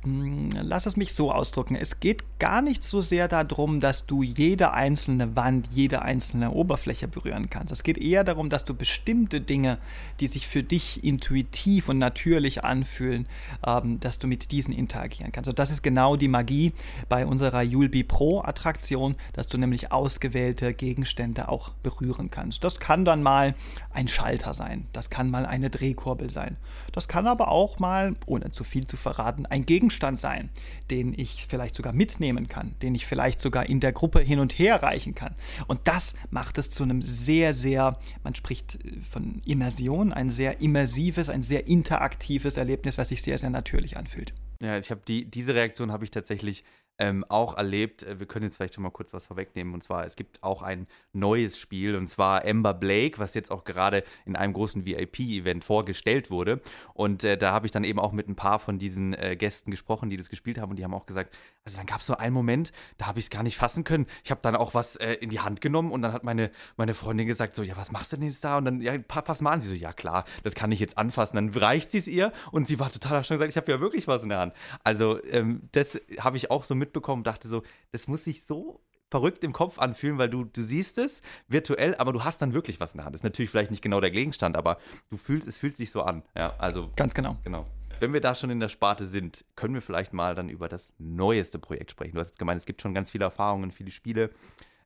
Hm, 0.05 0.49
lass 0.61 0.85
es 0.85 0.97
mich 0.97 1.15
so 1.15 1.31
ausdrücken. 1.31 1.75
Es 1.75 1.99
geht 1.99 2.23
gar 2.37 2.61
nicht 2.61 2.83
so 2.83 3.01
sehr 3.01 3.27
darum, 3.27 3.79
dass 3.79 4.05
du 4.05 4.21
jede 4.21 4.71
einzelne 4.71 5.35
Wand, 5.35 5.69
jede 5.71 6.03
einzelne 6.03 6.51
Oberfläche 6.51 7.07
berühren 7.07 7.49
kannst. 7.49 7.71
Es 7.71 7.81
geht 7.81 7.97
eher 7.97 8.23
darum, 8.23 8.49
dass 8.51 8.65
du 8.65 8.75
bestimmte 8.75 9.41
Dinge, 9.41 9.79
die 10.19 10.27
sich 10.27 10.47
für 10.47 10.61
dich 10.61 11.03
intuitiv 11.03 11.89
und 11.89 11.97
natürlich 11.97 12.63
anfühlen, 12.63 13.25
ähm, 13.65 13.99
dass 13.99 14.19
du 14.19 14.27
mit 14.27 14.51
diesen 14.51 14.75
interagieren 14.75 15.31
kannst. 15.31 15.49
Und 15.49 15.57
das 15.57 15.71
ist 15.71 15.81
genau 15.81 16.15
die 16.15 16.27
Magie 16.27 16.73
bei 17.09 17.25
unserer 17.25 17.63
Yulby 17.63 18.03
Pro 18.03 18.41
Attraktion, 18.41 19.15
dass 19.33 19.47
du 19.47 19.57
nämlich 19.57 19.91
ausgewählte 19.91 20.75
Gegenstände 20.75 21.49
auch 21.49 21.69
berühren 21.81 22.29
kannst. 22.29 22.63
Das 22.63 22.79
kann 22.79 23.05
dann 23.05 23.23
mal 23.23 23.55
ein 23.91 24.07
Schalter 24.07 24.53
sein, 24.53 24.85
das 24.93 25.09
kann 25.09 25.31
mal 25.31 25.47
eine 25.47 25.71
Drehkurbel 25.71 26.29
sein, 26.29 26.57
das 26.91 27.07
kann 27.07 27.25
aber 27.25 27.47
auch 27.47 27.79
mal, 27.79 28.15
ohne 28.27 28.51
zu 28.51 28.63
viel 28.63 28.85
zu 28.85 28.97
verraten, 28.97 29.47
ein 29.47 29.65
Gegenstand 29.65 29.84
Gegenstand 29.85 30.19
sein, 30.19 30.49
den 30.89 31.13
ich 31.15 31.45
vielleicht 31.47 31.75
sogar 31.75 31.93
mitnehmen 31.93 32.47
kann, 32.47 32.73
den 32.81 32.95
ich 32.95 33.05
vielleicht 33.05 33.39
sogar 33.39 33.69
in 33.69 33.79
der 33.79 33.91
Gruppe 33.91 34.19
hin 34.19 34.39
und 34.39 34.57
her 34.57 34.81
reichen 34.81 35.13
kann. 35.13 35.35
Und 35.67 35.81
das 35.83 36.15
macht 36.31 36.57
es 36.57 36.71
zu 36.71 36.81
einem 36.81 37.03
sehr, 37.03 37.53
sehr, 37.53 37.99
man 38.23 38.33
spricht 38.33 38.83
äh, 38.83 39.01
von 39.07 39.41
Immersion, 39.45 40.11
ein 40.11 40.31
sehr 40.31 40.59
immersives, 40.59 41.29
ein 41.29 41.43
sehr 41.43 41.67
interaktives 41.67 42.57
Erlebnis, 42.57 42.97
was 42.97 43.09
sich 43.09 43.21
sehr, 43.21 43.37
sehr 43.37 43.51
natürlich 43.51 43.95
anfühlt. 43.95 44.33
Ja, 44.59 44.75
ich 44.79 44.89
habe 44.89 45.01
die, 45.07 45.25
diese 45.29 45.53
Reaktion 45.53 45.91
habe 45.91 46.03
ich 46.03 46.09
tatsächlich 46.09 46.63
ähm, 46.97 47.25
auch 47.27 47.57
erlebt. 47.57 48.03
Äh, 48.03 48.19
wir 48.19 48.27
können 48.27 48.45
jetzt 48.45 48.57
vielleicht 48.57 48.75
schon 48.75 48.83
mal 48.83 48.91
kurz 48.91 49.13
was 49.13 49.27
vorwegnehmen. 49.27 49.73
Und 49.73 49.83
zwar, 49.83 50.05
es 50.05 50.15
gibt 50.15 50.41
auch 50.43 50.61
ein 50.61 50.87
neues 51.13 51.57
Spiel, 51.57 51.95
und 51.95 52.07
zwar 52.07 52.45
Ember 52.45 52.73
Blake, 52.73 53.19
was 53.19 53.33
jetzt 53.33 53.51
auch 53.51 53.63
gerade 53.63 54.03
in 54.25 54.35
einem 54.35 54.53
großen 54.53 54.85
VIP-Event 54.85 55.63
vorgestellt 55.63 56.31
wurde. 56.31 56.61
Und 56.93 57.23
äh, 57.23 57.37
da 57.37 57.51
habe 57.51 57.65
ich 57.65 57.71
dann 57.71 57.83
eben 57.83 57.99
auch 57.99 58.11
mit 58.11 58.27
ein 58.27 58.35
paar 58.35 58.59
von 58.59 58.79
diesen 58.79 59.13
äh, 59.13 59.35
Gästen 59.35 59.71
gesprochen, 59.71 60.09
die 60.09 60.17
das 60.17 60.29
gespielt 60.29 60.57
haben. 60.57 60.71
Und 60.71 60.77
die 60.77 60.83
haben 60.83 60.93
auch 60.93 61.05
gesagt, 61.05 61.35
also 61.63 61.77
dann 61.77 61.85
gab 61.85 61.99
es 61.99 62.05
so 62.05 62.15
einen 62.15 62.33
Moment, 62.33 62.71
da 62.97 63.07
habe 63.07 63.19
ich 63.19 63.25
es 63.25 63.29
gar 63.29 63.43
nicht 63.43 63.57
fassen 63.57 63.83
können. 63.83 64.05
Ich 64.23 64.31
habe 64.31 64.41
dann 64.41 64.55
auch 64.55 64.73
was 64.73 64.95
äh, 64.97 65.13
in 65.13 65.29
die 65.29 65.39
Hand 65.39 65.61
genommen 65.61 65.91
und 65.91 66.01
dann 66.01 66.13
hat 66.13 66.23
meine, 66.23 66.51
meine 66.77 66.93
Freundin 66.93 67.27
gesagt, 67.27 67.55
so, 67.55 67.63
ja, 67.63 67.75
was 67.75 67.91
machst 67.91 68.11
du 68.11 68.17
denn 68.17 68.27
jetzt 68.27 68.43
da? 68.43 68.57
Und 68.57 68.65
dann, 68.65 68.81
ja, 68.81 68.93
fass 69.09 69.41
mal 69.41 69.51
an. 69.51 69.61
Sie 69.61 69.69
so, 69.69 69.75
ja 69.75 69.91
klar, 69.91 70.25
das 70.43 70.53
kann 70.53 70.71
ich 70.71 70.79
jetzt 70.79 70.97
anfassen. 70.97 71.35
Dann 71.35 71.49
reicht 71.49 71.91
sie 71.91 71.97
es 71.97 72.07
ihr 72.07 72.31
und 72.51 72.67
sie 72.67 72.79
war 72.79 72.91
total 72.91 73.17
erstaunt 73.17 73.39
gesagt, 73.39 73.51
ich 73.51 73.57
habe 73.57 73.71
ja 73.71 73.79
wirklich 73.79 74.07
was 74.07 74.23
in 74.23 74.29
der 74.29 74.39
Hand. 74.39 74.53
Also 74.83 75.23
ähm, 75.25 75.67
das 75.71 75.99
habe 76.19 76.37
ich 76.37 76.51
auch 76.51 76.63
so 76.63 76.75
mit 76.75 76.84
mitbekommen 76.85 77.21
und 77.21 77.27
dachte 77.27 77.47
so, 77.47 77.63
das 77.91 78.07
muss 78.07 78.23
sich 78.23 78.45
so 78.45 78.81
verrückt 79.11 79.43
im 79.43 79.53
Kopf 79.53 79.79
anfühlen, 79.79 80.17
weil 80.17 80.29
du, 80.29 80.45
du 80.45 80.61
siehst 80.61 80.97
es 80.97 81.21
virtuell, 81.47 81.95
aber 81.95 82.11
du 82.11 82.23
hast 82.23 82.41
dann 82.41 82.53
wirklich 82.53 82.79
was 82.79 82.93
in 82.93 82.97
der 82.97 83.05
Hand. 83.05 83.13
Das 83.13 83.19
ist 83.19 83.23
natürlich 83.23 83.51
vielleicht 83.51 83.71
nicht 83.71 83.81
genau 83.81 84.01
der 84.01 84.11
Gegenstand, 84.11 84.57
aber 84.57 84.77
du 85.09 85.17
fühlst, 85.17 85.47
es 85.47 85.57
fühlt 85.57 85.77
sich 85.77 85.91
so 85.91 86.01
an. 86.01 86.23
Ja, 86.35 86.55
also. 86.57 86.91
Ganz 86.95 87.13
genau. 87.13 87.37
Genau. 87.43 87.65
Wenn 87.99 88.11
wir 88.11 88.19
da 88.19 88.35
schon 88.35 88.49
in 88.49 88.59
der 88.59 88.69
Sparte 88.69 89.07
sind, 89.07 89.45
können 89.55 89.73
wir 89.73 89.81
vielleicht 89.81 90.11
mal 90.11 90.35
dann 90.35 90.49
über 90.49 90.67
das 90.67 90.91
neueste 90.97 91.59
Projekt 91.59 91.91
sprechen. 91.91 92.15
Du 92.15 92.19
hast 92.19 92.29
jetzt 92.29 92.39
gemeint, 92.39 92.59
es 92.59 92.65
gibt 92.65 92.81
schon 92.81 92.93
ganz 92.93 93.11
viele 93.11 93.23
Erfahrungen, 93.25 93.71
viele 93.71 93.91
Spiele. 93.91 94.31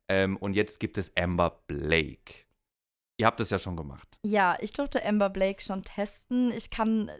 Ähm, 0.08 0.36
und 0.36 0.54
jetzt 0.54 0.78
gibt 0.78 0.96
es 0.96 1.10
Amber 1.16 1.62
Blake. 1.66 2.44
Ihr 3.16 3.26
habt 3.26 3.40
es 3.40 3.50
ja 3.50 3.58
schon 3.58 3.76
gemacht. 3.76 4.08
Ja, 4.22 4.56
ich 4.60 4.72
durfte 4.72 5.04
Amber 5.04 5.28
Blake 5.28 5.60
schon 5.60 5.82
testen. 5.82 6.52
Ich 6.52 6.70
kann 6.70 7.10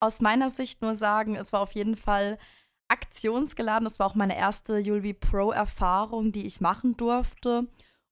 aus 0.00 0.20
meiner 0.20 0.50
Sicht 0.50 0.82
nur 0.82 0.96
sagen, 0.96 1.34
es 1.34 1.52
war 1.52 1.60
auf 1.60 1.72
jeden 1.72 1.96
Fall 1.96 2.38
aktionsgeladen. 2.88 3.84
Das 3.84 3.98
war 3.98 4.06
auch 4.06 4.14
meine 4.14 4.36
erste 4.36 4.78
Julvi 4.78 5.12
Pro-Erfahrung, 5.12 6.32
die 6.32 6.46
ich 6.46 6.60
machen 6.60 6.96
durfte. 6.96 7.66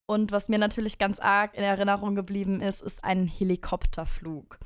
Und 0.07 0.33
was 0.33 0.49
mir 0.49 0.59
natürlich 0.59 0.99
ganz 0.99 1.19
arg 1.19 1.55
in 1.55 1.63
Erinnerung 1.63 2.15
geblieben 2.15 2.61
ist, 2.61 2.83
ist 2.83 3.05
ein 3.05 3.27
Helikopterflug. 3.27 4.59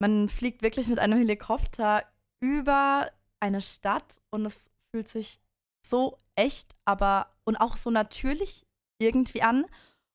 Man 0.00 0.28
fliegt 0.28 0.62
wirklich 0.62 0.88
mit 0.88 0.98
einem 0.98 1.18
Helikopter 1.18 2.04
über 2.40 3.10
eine 3.40 3.60
Stadt 3.60 4.20
und 4.30 4.44
es 4.46 4.70
fühlt 4.90 5.08
sich 5.08 5.40
so 5.86 6.18
echt, 6.34 6.74
aber 6.84 7.28
und 7.44 7.56
auch 7.56 7.76
so 7.76 7.90
natürlich 7.90 8.66
irgendwie 8.98 9.42
an. 9.42 9.66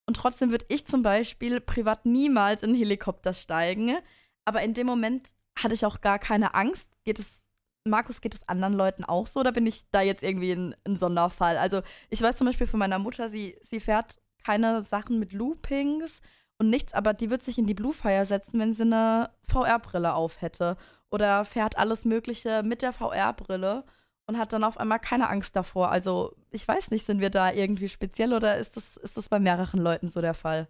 Und 0.06 0.16
trotzdem 0.16 0.52
würde 0.52 0.66
ich 0.70 0.86
zum 0.88 1.04
Beispiel 1.04 1.62
privat 1.62 2.06
niemals 2.06 2.64
in 2.64 2.72
einen 2.72 2.80
Helikopter 2.80 3.34
steigen. 3.34 3.98
Aber 4.46 4.62
in 4.64 4.74
dem 4.74 4.88
Moment 4.88 5.36
hatte 5.56 5.76
ich 5.76 5.86
auch 5.86 6.02
gar 6.02 6.18
keine 6.18 6.56
Angst. 6.56 6.92
Geht 7.04 7.20
es 7.20 7.46
Markus, 7.90 8.22
geht 8.22 8.36
es 8.36 8.48
anderen 8.48 8.74
Leuten 8.74 9.04
auch 9.04 9.28
so 9.28 9.40
oder 9.40 9.52
bin 9.52 9.66
ich 9.66 9.86
da 9.92 10.02
jetzt 10.02 10.24
irgendwie 10.24 10.52
ein, 10.52 10.76
ein 10.86 10.98
Sonderfall? 10.98 11.58
Also 11.58 11.82
ich 12.10 12.22
weiß 12.22 12.38
zum 12.38 12.48
Beispiel 12.48 12.68
von 12.68 12.80
meiner 12.80 13.00
Mutter, 13.00 13.30
sie, 13.30 13.58
sie 13.62 13.80
fährt 13.80 14.18
keine 14.44 14.82
Sachen 14.84 15.20
mit 15.20 15.34
Loopings 15.34 16.22
und 16.58 16.70
nichts, 16.70 16.94
aber 16.94 17.14
die 17.14 17.30
wird 17.30 17.44
sich 17.44 17.58
in 17.58 17.66
die 17.66 17.74
Bluefire 17.74 18.26
setzen, 18.26 18.60
wenn 18.60 18.74
sie 18.74 18.84
eine 18.84 19.30
VR-Brille 19.48 20.14
auf 20.14 20.42
hätte. 20.42 20.78
Oder 21.10 21.46
fährt 21.46 21.78
alles 21.78 22.06
Mögliche 22.06 22.64
mit 22.64 22.82
der 22.82 22.94
VR-Brille 22.94 23.84
und 24.28 24.38
hat 24.38 24.54
dann 24.54 24.64
auf 24.64 24.78
einmal 24.78 25.00
keine 25.00 25.30
Angst 25.30 25.56
davor. 25.56 25.90
Also 25.90 26.36
ich 26.52 26.68
weiß 26.68 26.92
nicht, 26.92 27.06
sind 27.06 27.20
wir 27.20 27.30
da 27.30 27.52
irgendwie 27.52 27.90
speziell 27.90 28.34
oder 28.34 28.58
ist 28.58 28.78
das, 28.78 28.98
ist 28.98 29.18
das 29.18 29.30
bei 29.30 29.40
mehreren 29.40 29.80
Leuten 29.80 30.10
so 30.10 30.22
der 30.22 30.36
Fall? 30.36 30.68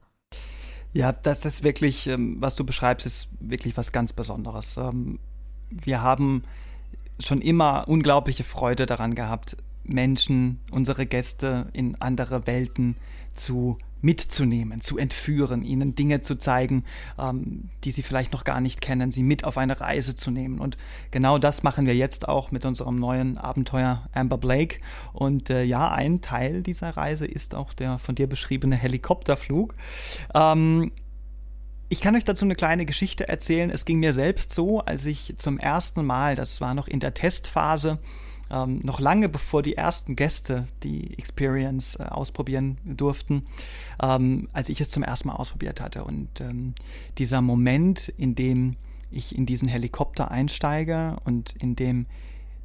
Ja, 0.94 1.12
das 1.12 1.46
ist 1.46 1.64
wirklich, 1.64 2.08
ähm, 2.08 2.38
was 2.40 2.56
du 2.56 2.64
beschreibst, 2.66 3.06
ist 3.06 3.28
wirklich 3.40 3.76
was 3.76 3.92
ganz 3.92 4.14
Besonderes. 4.14 4.78
Ähm, 4.78 5.20
wir 5.70 6.02
haben 6.02 6.44
schon 7.20 7.42
immer 7.42 7.88
unglaubliche 7.88 8.44
Freude 8.44 8.86
daran 8.86 9.16
gehabt, 9.16 9.58
Menschen, 9.84 10.60
unsere 10.72 11.06
Gäste 11.06 11.68
in 11.74 11.96
andere 12.00 12.48
Welten 12.48 12.96
zu 13.34 13.78
mitzunehmen, 14.02 14.82
zu 14.82 14.98
entführen, 14.98 15.64
ihnen 15.64 15.96
Dinge 15.96 16.22
zu 16.22 16.36
zeigen, 16.36 16.86
ähm, 17.18 17.70
die 17.84 17.92
sie 17.92 18.04
vielleicht 18.04 18.32
noch 18.32 18.44
gar 18.44 18.62
nicht 18.62 18.82
kennen, 18.82 19.12
sie 19.12 19.24
mit 19.24 19.44
auf 19.44 19.58
eine 19.58 19.82
Reise 19.82 20.16
zu 20.16 20.32
nehmen. 20.32 20.60
Und 20.60 20.78
genau 21.12 21.38
das 21.38 21.64
machen 21.64 21.86
wir 21.86 21.96
jetzt 21.96 22.28
auch 22.28 22.52
mit 22.52 22.66
unserem 22.66 22.96
neuen 22.98 23.38
Abenteuer 23.38 24.08
Amber 24.14 24.38
Blake. 24.38 24.80
Und 25.12 25.50
äh, 25.50 25.64
ja, 25.64 25.92
ein 25.92 26.22
Teil 26.22 26.64
dieser 26.64 26.92
Reise 26.92 27.26
ist 27.26 27.56
auch 27.56 27.74
der 27.74 28.00
von 28.00 28.16
dir 28.16 28.28
beschriebene 28.28 28.76
Helikopterflug. 28.76 29.76
Ähm, 30.34 30.92
ich 31.90 32.02
kann 32.02 32.16
euch 32.16 32.24
dazu 32.24 32.46
eine 32.46 32.56
kleine 32.56 32.86
Geschichte 32.86 33.28
erzählen. 33.28 33.72
Es 33.72 33.84
ging 33.84 34.00
mir 34.00 34.14
selbst 34.14 34.54
so, 34.54 34.80
als 34.80 35.06
ich 35.06 35.34
zum 35.38 35.58
ersten 35.58 36.06
Mal, 36.06 36.36
das 36.36 36.62
war 36.62 36.76
noch 36.76 36.88
in 36.88 37.00
der 37.00 37.16
Testphase, 37.16 37.98
ähm, 38.52 38.80
noch 38.84 39.00
lange 39.00 39.28
bevor 39.28 39.64
die 39.64 39.76
ersten 39.76 40.16
Gäste 40.16 40.68
die 40.84 41.18
Experience 41.18 41.96
äh, 41.96 42.04
ausprobieren 42.04 42.78
durften, 42.84 43.48
ähm, 44.02 44.50
als 44.54 44.70
ich 44.70 44.82
es 44.82 44.90
zum 44.90 45.04
ersten 45.04 45.30
Mal 45.30 45.36
ausprobiert 45.36 45.82
hatte. 45.82 46.04
Und 46.04 46.42
ähm, 46.42 46.74
dieser 47.18 47.42
Moment, 47.42 48.10
in 48.10 48.36
dem 48.36 48.76
ich 49.12 49.36
in 49.36 49.48
diesen 49.48 49.68
Helikopter 49.68 50.30
einsteige 50.30 51.18
und 51.24 51.56
in 51.60 51.76
dem 51.76 52.06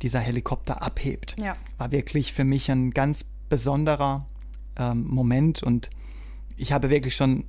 dieser 0.02 0.20
Helikopter 0.20 0.82
abhebt, 0.82 1.36
ja. 1.40 1.56
war 1.78 1.90
wirklich 1.90 2.34
für 2.34 2.44
mich 2.44 2.70
ein 2.70 2.90
ganz 2.90 3.24
besonderer 3.48 4.26
ähm, 4.76 5.06
Moment 5.06 5.62
und 5.62 5.88
ich 6.56 6.72
habe 6.72 6.90
wirklich 6.90 7.16
schon 7.16 7.44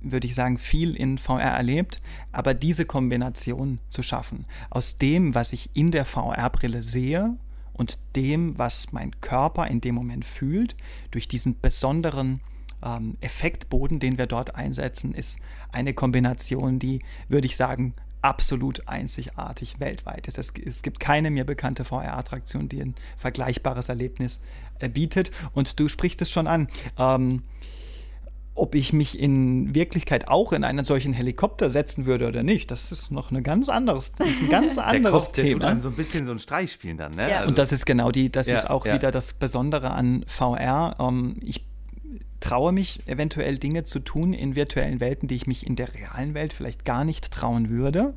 würde 0.00 0.26
ich 0.26 0.34
sagen, 0.34 0.58
viel 0.58 0.94
in 0.94 1.18
VR 1.18 1.40
erlebt, 1.42 2.00
aber 2.32 2.54
diese 2.54 2.84
Kombination 2.84 3.80
zu 3.88 4.02
schaffen, 4.02 4.46
aus 4.70 4.98
dem, 4.98 5.34
was 5.34 5.52
ich 5.52 5.70
in 5.74 5.90
der 5.90 6.04
VR-Brille 6.04 6.82
sehe 6.82 7.36
und 7.72 7.98
dem, 8.16 8.58
was 8.58 8.92
mein 8.92 9.20
Körper 9.20 9.66
in 9.66 9.80
dem 9.80 9.94
Moment 9.94 10.24
fühlt, 10.24 10.76
durch 11.10 11.28
diesen 11.28 11.60
besonderen 11.60 12.40
ähm, 12.82 13.16
Effektboden, 13.20 13.98
den 14.00 14.18
wir 14.18 14.26
dort 14.26 14.54
einsetzen, 14.54 15.14
ist 15.14 15.38
eine 15.72 15.94
Kombination, 15.94 16.78
die, 16.78 17.00
würde 17.28 17.46
ich 17.46 17.56
sagen, 17.56 17.94
absolut 18.22 18.88
einzigartig 18.88 19.78
weltweit 19.80 20.26
ist. 20.26 20.38
Es, 20.38 20.52
es 20.64 20.82
gibt 20.82 21.00
keine 21.00 21.30
mir 21.30 21.44
bekannte 21.44 21.84
VR-Attraktion, 21.84 22.68
die 22.68 22.82
ein 22.82 22.94
vergleichbares 23.16 23.88
Erlebnis 23.88 24.40
äh, 24.80 24.88
bietet. 24.88 25.30
Und 25.52 25.78
du 25.78 25.88
sprichst 25.88 26.20
es 26.22 26.30
schon 26.30 26.46
an. 26.46 26.68
Ähm, 26.98 27.42
ob 28.58 28.74
ich 28.74 28.92
mich 28.92 29.18
in 29.18 29.74
Wirklichkeit 29.74 30.28
auch 30.28 30.52
in 30.52 30.64
einen 30.64 30.84
solchen 30.84 31.12
Helikopter 31.12 31.70
setzen 31.70 32.06
würde 32.06 32.28
oder 32.28 32.42
nicht, 32.42 32.70
das 32.70 32.92
ist 32.92 33.10
noch 33.10 33.30
eine 33.30 33.42
ganz 33.42 33.68
anderes, 33.68 34.12
das 34.12 34.28
ist 34.28 34.42
ein 34.42 34.50
ganz 34.50 34.78
anderes 34.78 35.02
der 35.02 35.10
Kopf, 35.10 35.32
Thema. 35.32 35.48
Der 35.48 35.52
tut 35.54 35.64
einem 35.64 35.80
so 35.80 35.88
ein 35.88 35.94
bisschen 35.94 36.26
so 36.26 36.32
ein 36.32 36.38
Streich 36.38 36.72
spielen 36.72 36.96
dann, 36.96 37.14
ne? 37.14 37.30
Ja. 37.30 37.36
Also, 37.38 37.48
und 37.48 37.58
das 37.58 37.72
ist 37.72 37.86
genau 37.86 38.10
die, 38.10 38.30
das 38.30 38.48
ja, 38.48 38.56
ist 38.56 38.68
auch 38.68 38.86
ja. 38.86 38.94
wieder 38.94 39.10
das 39.10 39.32
Besondere 39.32 39.90
an 39.90 40.24
VR. 40.26 40.96
Ähm, 40.98 41.36
ich 41.40 41.64
traue 42.40 42.72
mich 42.72 43.06
eventuell 43.06 43.58
Dinge 43.58 43.84
zu 43.84 44.00
tun 44.00 44.32
in 44.32 44.54
virtuellen 44.54 45.00
Welten, 45.00 45.28
die 45.28 45.34
ich 45.34 45.46
mich 45.46 45.66
in 45.66 45.76
der 45.76 45.94
realen 45.94 46.34
Welt 46.34 46.52
vielleicht 46.52 46.84
gar 46.84 47.04
nicht 47.04 47.30
trauen 47.30 47.70
würde. 47.70 48.14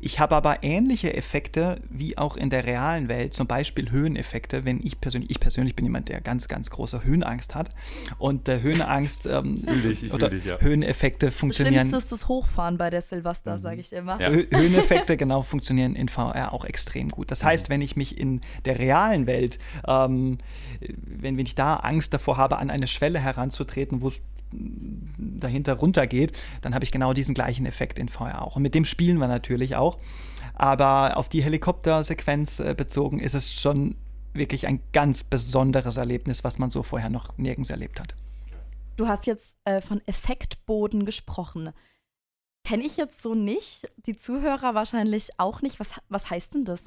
Ich 0.00 0.20
habe 0.20 0.36
aber 0.36 0.62
ähnliche 0.62 1.14
Effekte 1.14 1.80
wie 1.90 2.16
auch 2.16 2.36
in 2.36 2.50
der 2.50 2.64
realen 2.66 3.08
Welt, 3.08 3.34
zum 3.34 3.48
Beispiel 3.48 3.90
Höheneffekte, 3.90 4.64
wenn 4.64 4.80
ich 4.84 5.00
persönlich, 5.00 5.30
ich 5.30 5.40
persönlich 5.40 5.74
bin 5.74 5.84
jemand, 5.84 6.08
der 6.08 6.20
ganz, 6.20 6.46
ganz 6.46 6.70
große 6.70 7.02
Höhenangst 7.02 7.56
hat 7.56 7.70
und 8.18 8.48
äh, 8.48 8.60
Höhenangst 8.60 9.26
ähm, 9.26 9.56
ich, 9.90 10.04
ich 10.04 10.12
oder 10.12 10.30
dich, 10.30 10.44
ja. 10.44 10.60
Höheneffekte 10.60 11.32
funktionieren. 11.32 11.74
Das 11.74 11.88
Schlimmste 11.88 11.98
ist 11.98 12.12
das 12.12 12.28
Hochfahren 12.28 12.78
bei 12.78 12.90
der 12.90 13.02
Silvester, 13.02 13.54
mhm. 13.54 13.58
sage 13.58 13.80
ich 13.80 13.92
immer. 13.92 14.20
Ja. 14.20 14.30
Höheneffekte 14.58 15.16
genau 15.16 15.42
funktionieren 15.42 15.96
in 15.96 16.08
VR 16.08 16.52
auch 16.52 16.64
extrem 16.64 17.08
gut. 17.08 17.30
Das 17.32 17.42
heißt, 17.42 17.68
mhm. 17.68 17.74
wenn 17.74 17.80
ich 17.82 17.96
mich 17.96 18.16
in 18.16 18.40
der 18.66 18.78
realen 18.78 19.26
Welt, 19.26 19.58
ähm, 19.86 20.38
wenn, 20.80 21.36
wenn 21.36 21.46
ich 21.46 21.56
da 21.56 21.76
Angst 21.76 22.14
davor 22.14 22.36
habe, 22.36 22.58
an 22.58 22.70
eine 22.70 22.86
Schwelle 22.86 23.18
heranzutreten, 23.18 24.00
wo 24.00 24.08
es 24.08 24.20
dahinter 24.50 25.74
runtergeht, 25.74 26.32
dann 26.62 26.74
habe 26.74 26.84
ich 26.84 26.92
genau 26.92 27.12
diesen 27.12 27.34
gleichen 27.34 27.66
Effekt 27.66 27.98
in 27.98 28.08
VR 28.08 28.42
auch. 28.42 28.56
Und 28.56 28.62
mit 28.62 28.74
dem 28.74 28.84
spielen 28.84 29.18
wir 29.18 29.28
natürlich 29.28 29.76
auch. 29.76 29.98
Aber 30.54 31.16
auf 31.16 31.28
die 31.28 31.42
Helikoptersequenz 31.42 32.60
äh, 32.60 32.74
bezogen 32.76 33.20
ist 33.20 33.34
es 33.34 33.60
schon 33.60 33.96
wirklich 34.32 34.66
ein 34.66 34.80
ganz 34.92 35.24
besonderes 35.24 35.96
Erlebnis, 35.96 36.44
was 36.44 36.58
man 36.58 36.70
so 36.70 36.82
vorher 36.82 37.10
noch 37.10 37.36
nirgends 37.38 37.70
erlebt 37.70 38.00
hat. 38.00 38.14
Du 38.96 39.06
hast 39.06 39.26
jetzt 39.26 39.58
äh, 39.64 39.80
von 39.80 40.00
Effektboden 40.06 41.04
gesprochen. 41.04 41.72
Kenne 42.64 42.84
ich 42.84 42.96
jetzt 42.96 43.22
so 43.22 43.34
nicht, 43.34 43.88
die 44.06 44.16
Zuhörer 44.16 44.74
wahrscheinlich 44.74 45.30
auch 45.38 45.62
nicht. 45.62 45.80
Was, 45.80 45.94
was 46.08 46.30
heißt 46.30 46.54
denn 46.54 46.64
das? 46.64 46.86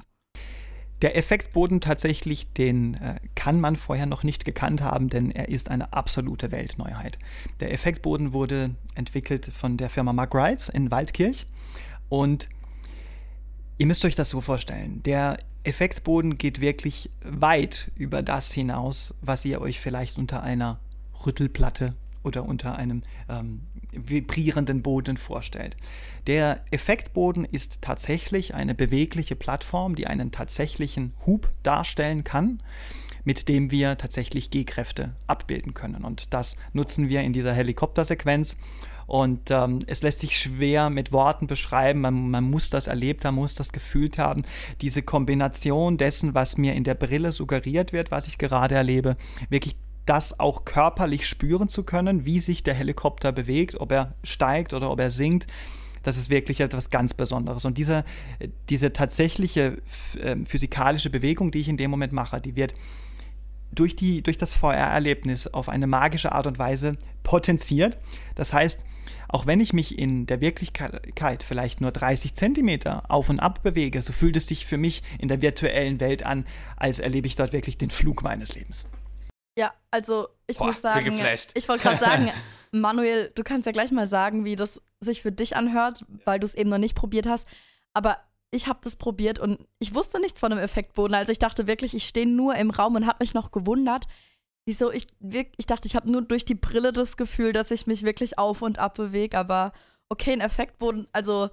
Der 1.02 1.16
Effektboden 1.16 1.80
tatsächlich, 1.80 2.52
den 2.52 2.94
äh, 2.94 3.16
kann 3.34 3.60
man 3.60 3.74
vorher 3.74 4.06
noch 4.06 4.22
nicht 4.22 4.44
gekannt 4.44 4.82
haben, 4.82 5.08
denn 5.08 5.32
er 5.32 5.48
ist 5.48 5.68
eine 5.68 5.92
absolute 5.92 6.52
Weltneuheit. 6.52 7.18
Der 7.58 7.72
Effektboden 7.72 8.32
wurde 8.32 8.76
entwickelt 8.94 9.50
von 9.52 9.76
der 9.76 9.90
Firma 9.90 10.12
Mark 10.12 10.32
Wrights 10.32 10.68
in 10.68 10.92
Waldkirch 10.92 11.46
und 12.08 12.48
ihr 13.78 13.86
müsst 13.86 14.04
euch 14.04 14.14
das 14.14 14.30
so 14.30 14.40
vorstellen. 14.40 15.02
Der 15.02 15.38
Effektboden 15.64 16.38
geht 16.38 16.60
wirklich 16.60 17.10
weit 17.24 17.90
über 17.96 18.22
das 18.22 18.52
hinaus, 18.52 19.12
was 19.20 19.44
ihr 19.44 19.60
euch 19.60 19.80
vielleicht 19.80 20.18
unter 20.18 20.42
einer 20.44 20.78
Rüttelplatte 21.26 21.96
oder 22.22 22.44
unter 22.44 22.76
einem 22.76 23.02
ähm, 23.28 23.62
vibrierenden 23.92 24.82
Boden 24.82 25.16
vorstellt. 25.16 25.76
Der 26.26 26.64
Effektboden 26.70 27.44
ist 27.44 27.82
tatsächlich 27.82 28.54
eine 28.54 28.74
bewegliche 28.74 29.36
Plattform, 29.36 29.94
die 29.94 30.06
einen 30.06 30.30
tatsächlichen 30.30 31.12
Hub 31.26 31.50
darstellen 31.62 32.24
kann, 32.24 32.62
mit 33.24 33.48
dem 33.48 33.70
wir 33.70 33.98
tatsächlich 33.98 34.50
G-Kräfte 34.50 35.14
abbilden 35.26 35.74
können. 35.74 36.04
Und 36.04 36.32
das 36.34 36.56
nutzen 36.72 37.08
wir 37.08 37.22
in 37.22 37.32
dieser 37.32 37.52
Helikoptersequenz. 37.52 38.56
Und 39.06 39.50
ähm, 39.50 39.80
es 39.86 40.02
lässt 40.02 40.20
sich 40.20 40.38
schwer 40.38 40.88
mit 40.88 41.12
Worten 41.12 41.46
beschreiben. 41.46 42.00
Man, 42.00 42.30
man, 42.30 42.44
muss 42.44 42.70
das 42.70 42.86
erlebt 42.86 43.24
haben, 43.24 43.34
muss 43.34 43.54
das 43.54 43.72
gefühlt 43.72 44.16
haben. 44.16 44.44
Diese 44.80 45.02
Kombination 45.02 45.98
dessen, 45.98 46.34
was 46.34 46.56
mir 46.56 46.74
in 46.74 46.84
der 46.84 46.94
Brille 46.94 47.32
suggeriert 47.32 47.92
wird, 47.92 48.10
was 48.10 48.26
ich 48.26 48.38
gerade 48.38 48.74
erlebe, 48.74 49.16
wirklich 49.50 49.76
das 50.06 50.38
auch 50.40 50.64
körperlich 50.64 51.26
spüren 51.26 51.68
zu 51.68 51.84
können, 51.84 52.24
wie 52.24 52.40
sich 52.40 52.62
der 52.62 52.74
Helikopter 52.74 53.32
bewegt, 53.32 53.80
ob 53.80 53.92
er 53.92 54.14
steigt 54.24 54.74
oder 54.74 54.90
ob 54.90 55.00
er 55.00 55.10
sinkt. 55.10 55.46
Das 56.02 56.16
ist 56.16 56.30
wirklich 56.30 56.60
etwas 56.60 56.90
ganz 56.90 57.14
Besonderes. 57.14 57.64
Und 57.64 57.78
diese, 57.78 58.04
diese 58.68 58.92
tatsächliche 58.92 59.78
ähm, 60.20 60.44
physikalische 60.46 61.10
Bewegung, 61.10 61.52
die 61.52 61.60
ich 61.60 61.68
in 61.68 61.76
dem 61.76 61.90
Moment 61.90 62.12
mache, 62.12 62.40
die 62.40 62.56
wird 62.56 62.74
durch, 63.70 63.96
die, 63.96 64.22
durch 64.22 64.36
das 64.36 64.52
VR-Erlebnis 64.52 65.46
auf 65.46 65.68
eine 65.68 65.86
magische 65.86 66.32
Art 66.32 66.46
und 66.46 66.58
Weise 66.58 66.96
potenziert. 67.22 67.98
Das 68.34 68.52
heißt, 68.52 68.80
auch 69.28 69.46
wenn 69.46 69.60
ich 69.60 69.72
mich 69.72 69.98
in 69.98 70.26
der 70.26 70.40
Wirklichkeit 70.40 71.42
vielleicht 71.42 71.80
nur 71.80 71.90
30 71.90 72.34
Zentimeter 72.34 73.10
auf 73.10 73.30
und 73.30 73.40
ab 73.40 73.62
bewege, 73.62 74.02
so 74.02 74.12
fühlt 74.12 74.36
es 74.36 74.46
sich 74.46 74.66
für 74.66 74.76
mich 74.76 75.02
in 75.18 75.28
der 75.28 75.40
virtuellen 75.40 76.00
Welt 76.00 76.22
an, 76.22 76.44
als 76.76 76.98
erlebe 76.98 77.26
ich 77.26 77.36
dort 77.36 77.52
wirklich 77.54 77.78
den 77.78 77.90
Flug 77.90 78.22
meines 78.22 78.54
Lebens. 78.54 78.86
Ja, 79.56 79.74
also 79.90 80.28
ich 80.46 80.58
Boah, 80.58 80.66
muss 80.66 80.80
sagen, 80.80 81.20
ich 81.54 81.68
wollte 81.68 81.82
gerade 81.82 81.98
sagen, 81.98 82.30
Manuel, 82.72 83.30
du 83.34 83.42
kannst 83.42 83.66
ja 83.66 83.72
gleich 83.72 83.90
mal 83.90 84.08
sagen, 84.08 84.44
wie 84.44 84.56
das 84.56 84.80
sich 85.00 85.22
für 85.22 85.32
dich 85.32 85.56
anhört, 85.56 86.04
weil 86.24 86.40
du 86.40 86.46
es 86.46 86.54
eben 86.54 86.70
noch 86.70 86.78
nicht 86.78 86.94
probiert 86.94 87.26
hast. 87.26 87.46
Aber 87.92 88.18
ich 88.50 88.66
habe 88.66 88.80
das 88.82 88.96
probiert 88.96 89.38
und 89.38 89.66
ich 89.78 89.94
wusste 89.94 90.20
nichts 90.20 90.40
von 90.40 90.52
einem 90.52 90.62
Effektboden. 90.62 91.14
Also 91.14 91.32
ich 91.32 91.38
dachte 91.38 91.66
wirklich, 91.66 91.94
ich 91.94 92.04
stehe 92.04 92.26
nur 92.26 92.54
im 92.54 92.70
Raum 92.70 92.94
und 92.94 93.06
habe 93.06 93.18
mich 93.20 93.34
noch 93.34 93.50
gewundert, 93.50 94.06
wieso 94.64 94.90
ich 94.90 95.06
ich 95.20 95.66
dachte, 95.66 95.86
ich 95.86 95.96
habe 95.96 96.10
nur 96.10 96.22
durch 96.22 96.44
die 96.44 96.54
Brille 96.54 96.92
das 96.92 97.16
Gefühl, 97.16 97.52
dass 97.52 97.70
ich 97.70 97.86
mich 97.86 98.04
wirklich 98.04 98.38
auf 98.38 98.62
und 98.62 98.78
ab 98.78 98.94
bewege. 98.94 99.38
Aber 99.38 99.72
okay, 100.08 100.32
ein 100.32 100.40
Effektboden, 100.40 101.08
also 101.12 101.50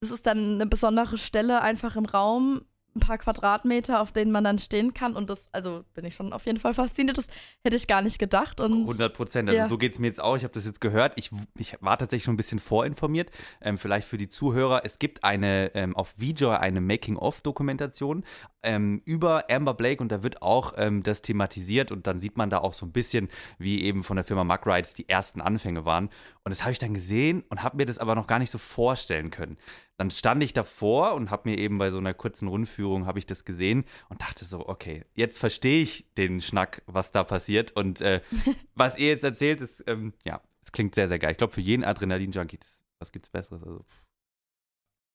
das 0.00 0.10
ist 0.10 0.26
dann 0.26 0.54
eine 0.54 0.66
besondere 0.66 1.18
Stelle 1.18 1.62
einfach 1.62 1.96
im 1.96 2.06
Raum, 2.06 2.62
ein 2.94 3.00
paar 3.00 3.18
Quadratmeter, 3.18 4.00
auf 4.00 4.12
denen 4.12 4.32
man 4.32 4.44
dann 4.44 4.58
stehen 4.58 4.94
kann. 4.94 5.14
Und 5.14 5.30
das, 5.30 5.48
also 5.52 5.84
bin 5.94 6.04
ich 6.04 6.14
schon 6.14 6.32
auf 6.32 6.46
jeden 6.46 6.58
Fall 6.58 6.74
fasziniert. 6.74 7.18
Das 7.18 7.28
hätte 7.64 7.76
ich 7.76 7.86
gar 7.86 8.02
nicht 8.02 8.18
gedacht. 8.18 8.60
Und 8.60 8.72
100 8.72 9.14
Prozent. 9.14 9.48
Also 9.48 9.58
ja. 9.58 9.68
so 9.68 9.78
geht 9.78 9.92
es 9.92 9.98
mir 9.98 10.08
jetzt 10.08 10.20
auch. 10.20 10.36
Ich 10.36 10.44
habe 10.44 10.54
das 10.54 10.64
jetzt 10.64 10.80
gehört. 10.80 11.12
Ich, 11.16 11.30
ich 11.58 11.76
war 11.80 11.98
tatsächlich 11.98 12.24
schon 12.24 12.34
ein 12.34 12.36
bisschen 12.36 12.58
vorinformiert. 12.58 13.30
Ähm, 13.60 13.78
vielleicht 13.78 14.08
für 14.08 14.18
die 14.18 14.28
Zuhörer. 14.28 14.82
Es 14.84 14.98
gibt 14.98 15.24
eine 15.24 15.74
ähm, 15.74 15.96
auf 15.96 16.14
VJoy 16.18 16.56
eine 16.56 16.80
Making-of-Dokumentation 16.80 18.24
ähm, 18.62 19.02
über 19.04 19.44
Amber 19.50 19.74
Blake 19.74 20.02
und 20.02 20.12
da 20.12 20.22
wird 20.22 20.42
auch 20.42 20.74
ähm, 20.76 21.02
das 21.02 21.22
thematisiert 21.22 21.92
und 21.92 22.06
dann 22.06 22.18
sieht 22.18 22.36
man 22.36 22.50
da 22.50 22.58
auch 22.58 22.74
so 22.74 22.86
ein 22.86 22.92
bisschen, 22.92 23.28
wie 23.58 23.82
eben 23.82 24.02
von 24.02 24.16
der 24.16 24.24
Firma 24.24 24.44
Mug 24.44 24.66
Rides 24.66 24.94
die 24.94 25.08
ersten 25.08 25.40
Anfänge 25.40 25.84
waren. 25.84 26.10
Und 26.44 26.50
das 26.50 26.62
habe 26.62 26.72
ich 26.72 26.78
dann 26.78 26.94
gesehen 26.94 27.44
und 27.48 27.62
habe 27.62 27.76
mir 27.76 27.86
das 27.86 27.98
aber 27.98 28.14
noch 28.14 28.26
gar 28.26 28.38
nicht 28.38 28.50
so 28.50 28.58
vorstellen 28.58 29.30
können. 29.30 29.56
Dann 30.00 30.10
stand 30.10 30.42
ich 30.42 30.54
davor 30.54 31.12
und 31.12 31.30
habe 31.30 31.50
mir 31.50 31.58
eben 31.58 31.76
bei 31.76 31.90
so 31.90 31.98
einer 31.98 32.14
kurzen 32.14 32.48
Rundführung 32.48 33.04
habe 33.04 33.18
ich 33.18 33.26
das 33.26 33.44
gesehen 33.44 33.84
und 34.08 34.22
dachte 34.22 34.46
so, 34.46 34.66
okay, 34.66 35.04
jetzt 35.12 35.38
verstehe 35.38 35.82
ich 35.82 36.06
den 36.16 36.40
Schnack, 36.40 36.82
was 36.86 37.10
da 37.10 37.22
passiert 37.22 37.72
und 37.72 38.00
äh, 38.00 38.22
was 38.74 38.96
ihr 38.96 39.08
jetzt 39.08 39.24
erzählt, 39.24 39.60
ist 39.60 39.84
ähm, 39.86 40.14
ja, 40.24 40.40
es 40.62 40.72
klingt 40.72 40.94
sehr 40.94 41.06
sehr 41.06 41.18
geil. 41.18 41.32
Ich 41.32 41.36
glaube 41.36 41.52
für 41.52 41.60
jeden 41.60 41.84
Adrenalin-Junkie, 41.84 42.60
was 42.98 43.12
gibt's 43.12 43.28
Besseres? 43.28 43.62
Also, 43.62 43.84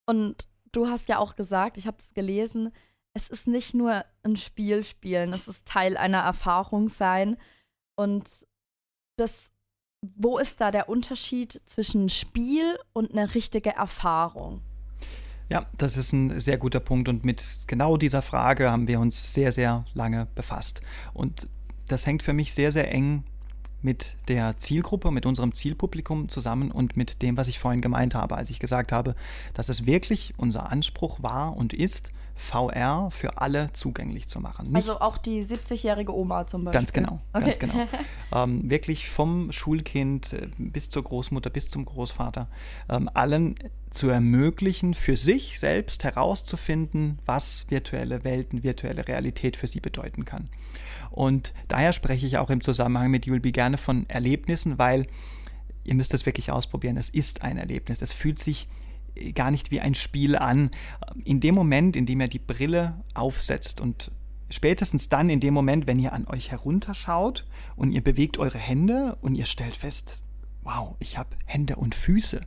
und 0.05 0.47
du 0.71 0.85
hast 0.85 1.09
ja 1.09 1.17
auch 1.17 1.35
gesagt, 1.35 1.77
ich 1.77 1.87
habe 1.87 1.97
es 1.99 2.13
gelesen, 2.13 2.71
es 3.15 3.27
ist 3.27 3.47
nicht 3.47 3.73
nur 3.73 4.05
ein 4.21 4.35
Spiel 4.35 4.83
spielen, 4.83 5.33
es 5.33 5.47
ist 5.47 5.67
Teil 5.67 5.97
einer 5.97 6.19
Erfahrung 6.19 6.89
sein 6.89 7.37
und 7.95 8.45
das 9.17 9.51
wo 10.15 10.37
ist 10.37 10.61
da 10.61 10.69
der 10.69 10.89
Unterschied 10.89 11.59
zwischen 11.65 12.09
Spiel 12.09 12.77
und 12.93 13.11
einer 13.11 13.33
richtigen 13.33 13.73
Erfahrung? 13.73 14.61
Ja, 15.47 15.67
das 15.77 15.95
ist 15.95 16.11
ein 16.11 16.39
sehr 16.39 16.57
guter 16.57 16.79
Punkt 16.79 17.07
und 17.07 17.23
mit 17.23 17.43
genau 17.67 17.97
dieser 17.97 18.21
Frage 18.21 18.71
haben 18.71 18.87
wir 18.87 18.99
uns 18.99 19.33
sehr, 19.33 19.51
sehr 19.51 19.85
lange 19.93 20.27
befasst. 20.33 20.81
Und 21.13 21.47
das 21.87 22.07
hängt 22.07 22.23
für 22.23 22.33
mich 22.33 22.53
sehr, 22.53 22.71
sehr 22.71 22.91
eng 22.91 23.23
mit 23.83 24.15
der 24.27 24.57
Zielgruppe, 24.57 25.11
mit 25.11 25.27
unserem 25.27 25.53
Zielpublikum 25.53 26.27
zusammen 26.29 26.71
und 26.71 26.97
mit 26.97 27.21
dem, 27.21 27.37
was 27.37 27.47
ich 27.47 27.59
vorhin 27.59 27.81
gemeint 27.81 28.15
habe, 28.15 28.35
als 28.35 28.49
ich 28.49 28.59
gesagt 28.59 28.91
habe, 28.91 29.15
dass 29.53 29.69
es 29.69 29.85
wirklich 29.85 30.33
unser 30.37 30.71
Anspruch 30.71 31.21
war 31.21 31.55
und 31.55 31.73
ist, 31.73 32.09
VR 32.35 33.09
für 33.11 33.37
alle 33.37 33.71
zugänglich 33.73 34.27
zu 34.27 34.39
machen. 34.39 34.67
Nicht 34.67 34.75
also 34.75 34.99
auch 34.99 35.17
die 35.17 35.43
70-jährige 35.43 36.13
Oma 36.13 36.45
zum 36.45 36.65
Beispiel. 36.65 36.79
Ganz 36.79 36.93
genau, 36.93 37.21
okay. 37.33 37.45
ganz 37.45 37.59
genau. 37.59 37.87
ähm, 38.33 38.69
wirklich 38.69 39.09
vom 39.09 39.51
Schulkind 39.51 40.33
äh, 40.33 40.49
bis 40.57 40.89
zur 40.89 41.03
Großmutter, 41.03 41.49
bis 41.49 41.69
zum 41.69 41.85
Großvater, 41.85 42.47
ähm, 42.89 43.09
allen 43.13 43.55
zu 43.89 44.09
ermöglichen, 44.09 44.93
für 44.93 45.15
sich 45.15 45.59
selbst 45.59 46.03
herauszufinden, 46.03 47.19
was 47.25 47.65
virtuelle 47.69 48.25
Welten, 48.25 48.63
virtuelle 48.63 49.07
Realität 49.07 49.55
für 49.55 49.67
sie 49.67 49.79
bedeuten 49.79 50.25
kann. 50.25 50.49
Und 51.11 51.53
daher 51.69 51.93
spreche 51.93 52.27
ich 52.27 52.37
auch 52.37 52.49
im 52.49 52.59
Zusammenhang 52.59 53.09
mit 53.09 53.25
Julbi 53.25 53.53
gerne 53.53 53.77
von 53.77 54.09
Erlebnissen, 54.09 54.77
weil 54.77 55.07
ihr 55.85 55.95
müsst 55.95 56.13
es 56.13 56.25
wirklich 56.25 56.51
ausprobieren. 56.51 56.97
Es 56.97 57.09
ist 57.09 57.43
ein 57.43 57.57
Erlebnis. 57.57 58.01
Es 58.01 58.11
fühlt 58.11 58.39
sich 58.39 58.67
gar 59.33 59.51
nicht 59.51 59.71
wie 59.71 59.81
ein 59.81 59.95
Spiel 59.95 60.35
an. 60.35 60.71
In 61.23 61.39
dem 61.39 61.55
Moment, 61.55 61.95
in 61.95 62.05
dem 62.05 62.21
er 62.21 62.27
die 62.27 62.39
Brille 62.39 63.03
aufsetzt 63.13 63.81
und 63.81 64.11
spätestens 64.49 65.09
dann 65.09 65.29
in 65.29 65.39
dem 65.39 65.53
Moment, 65.53 65.87
wenn 65.87 65.99
ihr 65.99 66.13
an 66.13 66.27
euch 66.27 66.51
herunterschaut 66.51 67.45
und 67.75 67.91
ihr 67.91 68.03
bewegt 68.03 68.37
eure 68.37 68.57
Hände 68.57 69.17
und 69.21 69.35
ihr 69.35 69.45
stellt 69.45 69.75
fest, 69.75 70.21
wow, 70.63 70.95
ich 70.99 71.17
habe 71.17 71.35
Hände 71.45 71.75
und 71.77 71.95
Füße. 71.95 72.41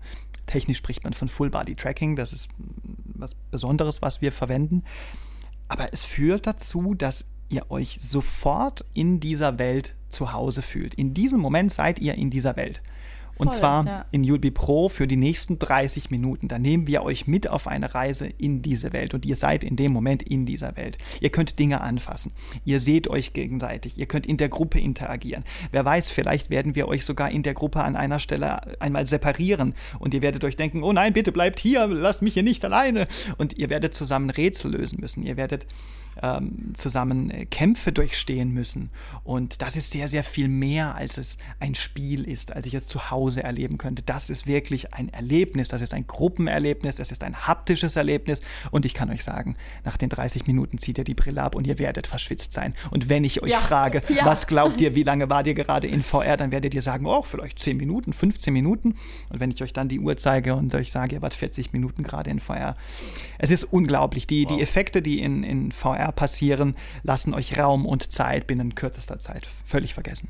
Technisch 0.46 0.78
spricht 0.78 1.04
man 1.04 1.12
von 1.12 1.28
Full 1.28 1.50
Body 1.50 1.74
Tracking, 1.74 2.16
das 2.16 2.32
ist 2.32 2.48
was 3.04 3.34
Besonderes, 3.34 4.00
was 4.00 4.20
wir 4.20 4.32
verwenden. 4.32 4.84
Aber 5.68 5.92
es 5.92 6.02
führt 6.02 6.46
dazu, 6.46 6.94
dass 6.94 7.26
ihr 7.50 7.70
euch 7.70 7.98
sofort 8.00 8.84
in 8.94 9.20
dieser 9.20 9.58
Welt 9.58 9.94
zu 10.08 10.32
Hause 10.32 10.62
fühlt. 10.62 10.94
In 10.94 11.14
diesem 11.14 11.40
Moment 11.40 11.72
seid 11.72 11.98
ihr 11.98 12.14
in 12.14 12.30
dieser 12.30 12.56
Welt. 12.56 12.82
Und 13.38 13.48
Voll, 13.48 13.58
zwar 13.58 13.86
ja. 13.86 14.04
in 14.10 14.24
You'll 14.24 14.50
Pro 14.50 14.88
für 14.88 15.06
die 15.06 15.16
nächsten 15.16 15.58
30 15.58 16.10
Minuten. 16.10 16.48
Da 16.48 16.58
nehmen 16.58 16.86
wir 16.86 17.02
euch 17.02 17.26
mit 17.26 17.48
auf 17.48 17.66
eine 17.66 17.94
Reise 17.94 18.26
in 18.26 18.62
diese 18.62 18.92
Welt 18.92 19.14
und 19.14 19.24
ihr 19.24 19.36
seid 19.36 19.64
in 19.64 19.76
dem 19.76 19.92
Moment 19.92 20.22
in 20.22 20.44
dieser 20.44 20.76
Welt. 20.76 20.98
Ihr 21.20 21.30
könnt 21.30 21.58
Dinge 21.58 21.80
anfassen. 21.80 22.32
Ihr 22.64 22.80
seht 22.80 23.08
euch 23.08 23.32
gegenseitig. 23.32 23.98
Ihr 23.98 24.06
könnt 24.06 24.26
in 24.26 24.36
der 24.36 24.48
Gruppe 24.48 24.80
interagieren. 24.80 25.44
Wer 25.70 25.84
weiß, 25.84 26.10
vielleicht 26.10 26.50
werden 26.50 26.74
wir 26.74 26.88
euch 26.88 27.04
sogar 27.04 27.30
in 27.30 27.42
der 27.42 27.54
Gruppe 27.54 27.82
an 27.84 27.96
einer 27.96 28.18
Stelle 28.18 28.80
einmal 28.80 29.06
separieren 29.06 29.74
und 29.98 30.14
ihr 30.14 30.22
werdet 30.22 30.44
euch 30.44 30.56
denken, 30.56 30.82
oh 30.82 30.92
nein, 30.92 31.12
bitte 31.12 31.32
bleibt 31.32 31.60
hier, 31.60 31.86
lasst 31.86 32.22
mich 32.22 32.34
hier 32.34 32.42
nicht 32.42 32.64
alleine. 32.64 33.06
Und 33.36 33.56
ihr 33.56 33.70
werdet 33.70 33.94
zusammen 33.94 34.30
Rätsel 34.30 34.72
lösen 34.72 35.00
müssen. 35.00 35.22
Ihr 35.22 35.36
werdet 35.36 35.66
ähm, 36.22 36.72
zusammen 36.74 37.30
äh, 37.30 37.46
Kämpfe 37.46 37.92
durchstehen 37.92 38.52
müssen. 38.52 38.90
Und 39.24 39.62
das 39.62 39.76
ist 39.76 39.90
sehr, 39.90 40.08
sehr 40.08 40.24
viel 40.24 40.48
mehr, 40.48 40.94
als 40.94 41.18
es 41.18 41.38
ein 41.60 41.74
Spiel 41.74 42.24
ist, 42.24 42.54
als 42.54 42.66
ich 42.66 42.74
es 42.74 42.86
zu 42.86 43.10
Hause 43.10 43.42
erleben 43.42 43.78
könnte. 43.78 44.02
Das 44.02 44.30
ist 44.30 44.46
wirklich 44.46 44.94
ein 44.94 45.08
Erlebnis, 45.08 45.68
das 45.68 45.82
ist 45.82 45.94
ein 45.94 46.06
Gruppenerlebnis, 46.06 46.96
das 46.96 47.10
ist 47.10 47.22
ein 47.24 47.46
haptisches 47.46 47.96
Erlebnis. 47.96 48.40
Und 48.70 48.84
ich 48.84 48.94
kann 48.94 49.10
euch 49.10 49.24
sagen, 49.24 49.56
nach 49.84 49.96
den 49.96 50.08
30 50.08 50.46
Minuten 50.46 50.78
zieht 50.78 50.98
ihr 50.98 51.04
die 51.04 51.14
Brille 51.14 51.42
ab 51.42 51.54
und 51.54 51.66
ihr 51.66 51.78
werdet 51.78 52.06
verschwitzt 52.06 52.52
sein. 52.52 52.74
Und 52.90 53.08
wenn 53.08 53.24
ich 53.24 53.42
euch 53.42 53.50
ja, 53.50 53.58
frage, 53.58 54.02
ja. 54.08 54.24
was 54.24 54.46
glaubt 54.46 54.80
ihr, 54.80 54.94
wie 54.94 55.02
lange 55.02 55.28
wart 55.30 55.46
ihr 55.46 55.54
gerade 55.54 55.86
in 55.86 56.02
VR, 56.02 56.36
dann 56.36 56.50
werdet 56.50 56.74
ihr 56.74 56.82
sagen, 56.82 57.06
oh, 57.06 57.22
vielleicht 57.22 57.58
10 57.58 57.76
Minuten, 57.76 58.12
15 58.12 58.52
Minuten. 58.52 58.94
Und 59.30 59.40
wenn 59.40 59.50
ich 59.50 59.62
euch 59.62 59.72
dann 59.72 59.88
die 59.88 60.00
Uhr 60.00 60.16
zeige 60.16 60.54
und 60.54 60.74
euch 60.74 60.90
sage, 60.90 61.16
ihr 61.16 61.22
wart 61.22 61.34
40 61.34 61.72
Minuten 61.72 62.02
gerade 62.02 62.30
in 62.30 62.40
VR. 62.40 62.76
Es 63.38 63.50
ist 63.50 63.64
unglaublich. 63.64 64.26
Die, 64.26 64.44
wow. 64.48 64.56
die 64.56 64.62
Effekte, 64.62 65.02
die 65.02 65.20
in, 65.20 65.42
in 65.44 65.72
VR 65.72 66.07
passieren, 66.12 66.76
lassen 67.02 67.34
euch 67.34 67.58
Raum 67.58 67.86
und 67.86 68.12
Zeit 68.12 68.46
binnen 68.46 68.74
kürzester 68.74 69.18
Zeit 69.18 69.48
völlig 69.64 69.94
vergessen. 69.94 70.28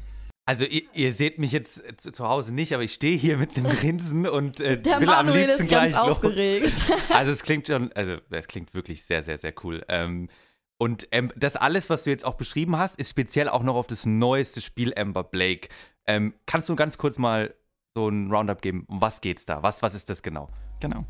Also 0.48 0.64
ihr, 0.64 0.82
ihr, 0.94 1.12
seht 1.12 1.38
mich 1.38 1.52
jetzt 1.52 1.82
zu, 1.98 2.10
zu, 2.10 2.26
Hause 2.26 2.54
nicht, 2.54 2.72
aber 2.72 2.82
ich 2.82 2.94
stehe 2.94 3.18
hier 3.18 3.36
mit 3.36 3.54
einem 3.56 3.66
Grinsen 3.76 4.26
und 4.26 4.60
äh, 4.60 4.80
Der 4.80 4.98
will 4.98 5.06
Manuel 5.06 5.28
am 5.28 5.36
liebsten 5.36 5.62
ist 5.64 5.68
gleich 5.68 5.92
ganz 5.92 6.08
aufgeregt. 6.08 6.84
Also 7.10 7.32
es 7.32 7.42
klingt 7.42 7.66
schon, 7.66 7.92
also 7.92 8.16
es 8.30 8.48
klingt 8.48 8.72
wirklich 8.72 9.04
sehr, 9.04 9.22
sehr, 9.22 9.36
sehr 9.36 9.52
cool. 9.62 9.84
Ähm, 9.88 10.30
und 10.78 11.06
ähm, 11.10 11.32
das 11.36 11.56
alles, 11.56 11.90
was 11.90 12.04
du 12.04 12.10
jetzt 12.10 12.24
auch 12.24 12.36
beschrieben 12.36 12.78
hast, 12.78 12.98
ist 12.98 13.10
speziell 13.10 13.50
auch 13.50 13.62
noch 13.62 13.74
auf 13.74 13.88
das 13.88 14.06
neueste 14.06 14.62
Spiel 14.62 14.94
Amber 14.96 15.24
Blake. 15.24 15.68
Ähm, 16.06 16.32
kannst 16.46 16.70
du 16.70 16.76
ganz 16.76 16.96
kurz 16.96 17.18
mal 17.18 17.52
so 17.94 18.08
ein 18.08 18.30
Roundup 18.30 18.62
geben? 18.62 18.86
Um 18.88 19.02
was 19.02 19.20
geht's 19.20 19.44
da? 19.44 19.62
Was, 19.62 19.82
was 19.82 19.94
ist 19.94 20.08
das 20.08 20.22
genau? 20.22 20.48
Genau. 20.80 21.04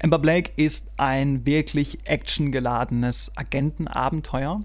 Amber 0.00 0.20
Blake 0.20 0.52
ist 0.54 0.92
ein 0.96 1.44
wirklich 1.44 1.98
actiongeladenes 2.04 3.32
Agentenabenteuer 3.36 4.60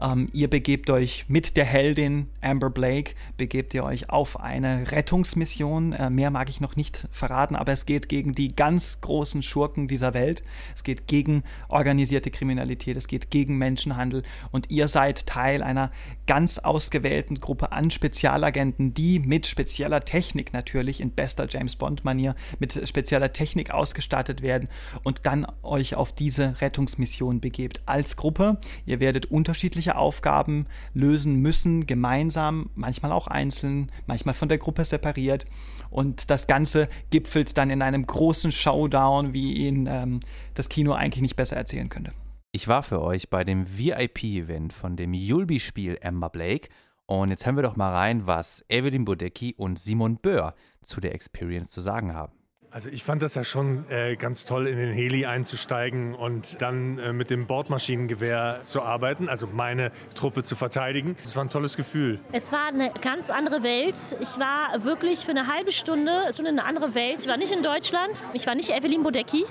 ähm, 0.00 0.28
ihr 0.32 0.48
begebt 0.48 0.90
euch 0.90 1.24
mit 1.28 1.56
der 1.56 1.64
Heldin 1.64 2.28
Amber 2.40 2.70
Blake, 2.70 3.14
begebt 3.36 3.74
ihr 3.74 3.84
euch 3.84 4.10
auf 4.10 4.40
eine 4.40 4.90
Rettungsmission. 4.90 5.92
Äh, 5.92 6.10
mehr 6.10 6.30
mag 6.30 6.48
ich 6.48 6.60
noch 6.60 6.76
nicht 6.76 7.06
verraten, 7.10 7.56
aber 7.56 7.72
es 7.72 7.86
geht 7.86 8.08
gegen 8.08 8.34
die 8.34 8.54
ganz 8.54 9.00
großen 9.00 9.42
Schurken 9.42 9.88
dieser 9.88 10.14
Welt. 10.14 10.42
Es 10.74 10.82
geht 10.82 11.06
gegen 11.06 11.44
organisierte 11.68 12.30
Kriminalität, 12.30 12.96
es 12.96 13.08
geht 13.08 13.30
gegen 13.30 13.58
Menschenhandel 13.58 14.22
und 14.50 14.70
ihr 14.70 14.88
seid 14.88 15.26
Teil 15.26 15.62
einer 15.62 15.90
ganz 16.26 16.58
ausgewählten 16.58 17.40
Gruppe 17.40 17.72
an 17.72 17.90
Spezialagenten, 17.90 18.94
die 18.94 19.18
mit 19.18 19.46
spezieller 19.46 20.04
Technik 20.04 20.52
natürlich 20.52 21.00
in 21.00 21.10
bester 21.10 21.46
James 21.48 21.76
Bond-Manier 21.76 22.34
mit 22.58 22.88
spezieller 22.88 23.32
Technik 23.32 23.70
ausgestattet 23.70 24.42
werden 24.42 24.68
und 25.02 25.26
dann 25.26 25.46
euch 25.62 25.94
auf 25.94 26.12
diese 26.12 26.60
Rettungsmission 26.60 27.40
begebt 27.40 27.82
als 27.86 28.16
Gruppe. 28.16 28.58
Ihr 28.86 29.00
werdet 29.00 29.26
unterschiedliche 29.26 29.91
unterschiedliche 29.92 29.96
Aufgaben 29.96 30.66
lösen 30.94 31.40
müssen, 31.40 31.86
gemeinsam, 31.86 32.70
manchmal 32.74 33.12
auch 33.12 33.26
einzeln, 33.26 33.90
manchmal 34.06 34.34
von 34.34 34.48
der 34.48 34.58
Gruppe 34.58 34.84
separiert. 34.84 35.46
Und 35.90 36.30
das 36.30 36.46
Ganze 36.46 36.88
gipfelt 37.10 37.56
dann 37.56 37.70
in 37.70 37.82
einem 37.82 38.06
großen 38.06 38.52
Showdown, 38.52 39.32
wie 39.32 39.54
ihn 39.54 39.86
ähm, 39.86 40.20
das 40.54 40.68
Kino 40.68 40.92
eigentlich 40.92 41.22
nicht 41.22 41.36
besser 41.36 41.56
erzählen 41.56 41.88
könnte. 41.88 42.12
Ich 42.52 42.68
war 42.68 42.82
für 42.82 43.00
euch 43.00 43.30
bei 43.30 43.44
dem 43.44 43.66
VIP-Event 43.66 44.72
von 44.72 44.96
dem 44.96 45.14
Yulby-Spiel 45.14 45.98
Amber 46.02 46.30
Blake. 46.30 46.68
Und 47.06 47.30
jetzt 47.30 47.46
hören 47.46 47.56
wir 47.56 47.62
doch 47.62 47.76
mal 47.76 47.92
rein, 47.92 48.26
was 48.26 48.64
Evelyn 48.68 49.04
Bodecki 49.04 49.54
und 49.56 49.78
Simon 49.78 50.16
Böhr 50.16 50.54
zu 50.82 51.00
der 51.00 51.14
Experience 51.14 51.70
zu 51.70 51.80
sagen 51.80 52.14
haben. 52.14 52.32
Also 52.74 52.88
ich 52.88 53.04
fand 53.04 53.20
das 53.20 53.34
ja 53.34 53.44
schon 53.44 53.84
äh, 53.90 54.16
ganz 54.16 54.46
toll, 54.46 54.66
in 54.66 54.78
den 54.78 54.94
Heli 54.94 55.26
einzusteigen 55.26 56.14
und 56.14 56.62
dann 56.62 56.98
äh, 56.98 57.12
mit 57.12 57.28
dem 57.28 57.46
Bordmaschinengewehr 57.46 58.60
zu 58.62 58.80
arbeiten, 58.80 59.28
also 59.28 59.46
meine 59.46 59.92
Truppe 60.14 60.42
zu 60.42 60.56
verteidigen. 60.56 61.14
Das 61.22 61.36
war 61.36 61.44
ein 61.44 61.50
tolles 61.50 61.76
Gefühl. 61.76 62.18
Es 62.32 62.50
war 62.50 62.68
eine 62.68 62.90
ganz 63.02 63.28
andere 63.28 63.62
Welt. 63.62 64.16
Ich 64.20 64.38
war 64.40 64.84
wirklich 64.84 65.18
für 65.18 65.32
eine 65.32 65.48
halbe 65.48 65.70
Stunde, 65.70 66.30
Stunde 66.32 66.50
in 66.50 66.58
eine 66.58 66.66
andere 66.66 66.94
Welt. 66.94 67.20
Ich 67.20 67.28
war 67.28 67.36
nicht 67.36 67.52
in 67.52 67.62
Deutschland. 67.62 68.22
Ich 68.32 68.46
war 68.46 68.54
nicht 68.54 68.70
Evelyn 68.70 69.02
Bodecki. 69.02 69.44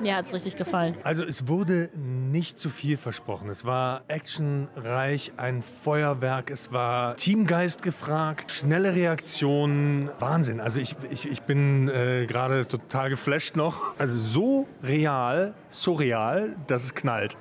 Mir 0.00 0.16
hat 0.16 0.26
es 0.26 0.32
richtig 0.32 0.56
gefallen. 0.56 0.96
Also 1.02 1.24
es 1.24 1.48
wurde 1.48 1.90
nicht 1.96 2.58
zu 2.58 2.70
viel 2.70 2.96
versprochen. 2.96 3.48
Es 3.48 3.64
war 3.64 4.04
actionreich, 4.08 5.32
ein 5.36 5.62
Feuerwerk, 5.62 6.50
es 6.50 6.72
war 6.72 7.16
Teamgeist 7.16 7.82
gefragt, 7.82 8.52
schnelle 8.52 8.94
Reaktionen, 8.94 10.10
Wahnsinn. 10.20 10.60
Also 10.60 10.80
ich, 10.80 10.94
ich, 11.10 11.28
ich 11.28 11.42
bin 11.42 11.88
äh, 11.88 12.26
gerade 12.26 12.66
total 12.66 13.10
geflasht 13.10 13.56
noch. 13.56 13.98
Also 13.98 14.16
so 14.16 14.68
real, 14.82 15.54
so 15.68 15.94
real, 15.94 16.56
dass 16.68 16.84
es 16.84 16.94
knallt. 16.94 17.36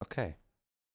Okay. 0.00 0.36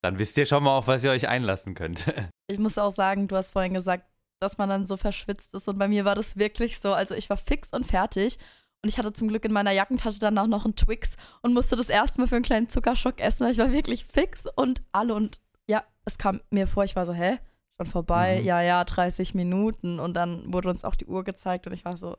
Dann 0.01 0.17
wisst 0.17 0.37
ihr 0.37 0.45
schon 0.45 0.63
mal, 0.63 0.77
auf 0.77 0.87
was 0.87 1.03
ihr 1.03 1.11
euch 1.11 1.27
einlassen 1.27 1.75
könnt. 1.75 2.05
Ich 2.51 2.57
muss 2.57 2.79
auch 2.79 2.89
sagen, 2.89 3.27
du 3.27 3.35
hast 3.35 3.51
vorhin 3.51 3.75
gesagt, 3.75 4.09
dass 4.39 4.57
man 4.57 4.69
dann 4.69 4.87
so 4.87 4.97
verschwitzt 4.97 5.53
ist. 5.53 5.67
Und 5.67 5.77
bei 5.77 5.87
mir 5.87 6.03
war 6.03 6.15
das 6.15 6.35
wirklich 6.35 6.79
so. 6.79 6.93
Also 6.93 7.13
ich 7.13 7.29
war 7.29 7.37
fix 7.37 7.71
und 7.73 7.85
fertig. 7.85 8.39
Und 8.81 8.89
ich 8.89 8.97
hatte 8.97 9.11
zum 9.11 9.27
Glück 9.27 9.43
in 9.43 9.51
meiner 9.51 9.71
Jackentasche 9.71 10.19
dann 10.19 10.37
auch 10.37 10.47
noch 10.47 10.63
einen 10.63 10.75
Twix 10.75 11.17
und 11.41 11.53
musste 11.53 11.75
das 11.75 11.89
erstmal 11.89 12.27
für 12.27 12.35
einen 12.35 12.45
kleinen 12.45 12.69
Zuckerschock 12.69 13.19
essen, 13.19 13.45
weil 13.45 13.51
ich 13.51 13.57
war 13.57 13.71
wirklich 13.71 14.05
fix 14.05 14.45
und 14.55 14.81
alle. 14.91 15.13
Und 15.13 15.41
ja, 15.67 15.83
es 16.05 16.17
kam 16.17 16.41
mir 16.49 16.65
vor, 16.65 16.85
ich 16.85 16.95
war 16.95 17.05
so, 17.05 17.13
hä? 17.13 17.39
Schon 17.77 17.87
vorbei? 17.87 18.39
Mhm. 18.39 18.45
Ja, 18.45 18.61
ja, 18.61 18.83
30 18.83 19.35
Minuten. 19.35 19.99
Und 19.99 20.13
dann 20.13 20.53
wurde 20.53 20.69
uns 20.69 20.85
auch 20.85 20.95
die 20.95 21.07
Uhr 21.07 21.23
gezeigt 21.23 21.67
und 21.67 21.73
ich 21.73 21.83
war 21.83 21.97
so, 21.97 22.17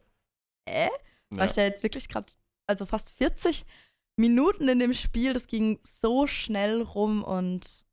äh? 0.67 0.89
Ja. 1.31 1.39
War 1.39 1.47
ich 1.47 1.53
da 1.53 1.63
jetzt 1.63 1.83
wirklich 1.83 2.09
gerade, 2.09 2.31
also 2.67 2.85
fast 2.85 3.13
40 3.13 3.65
Minuten 4.17 4.69
in 4.69 4.81
dem 4.81 4.93
Spiel. 4.93 5.33
Das 5.33 5.47
ging 5.47 5.79
so 5.85 6.27
schnell 6.27 6.83
rum 6.83 7.25
und 7.25 7.87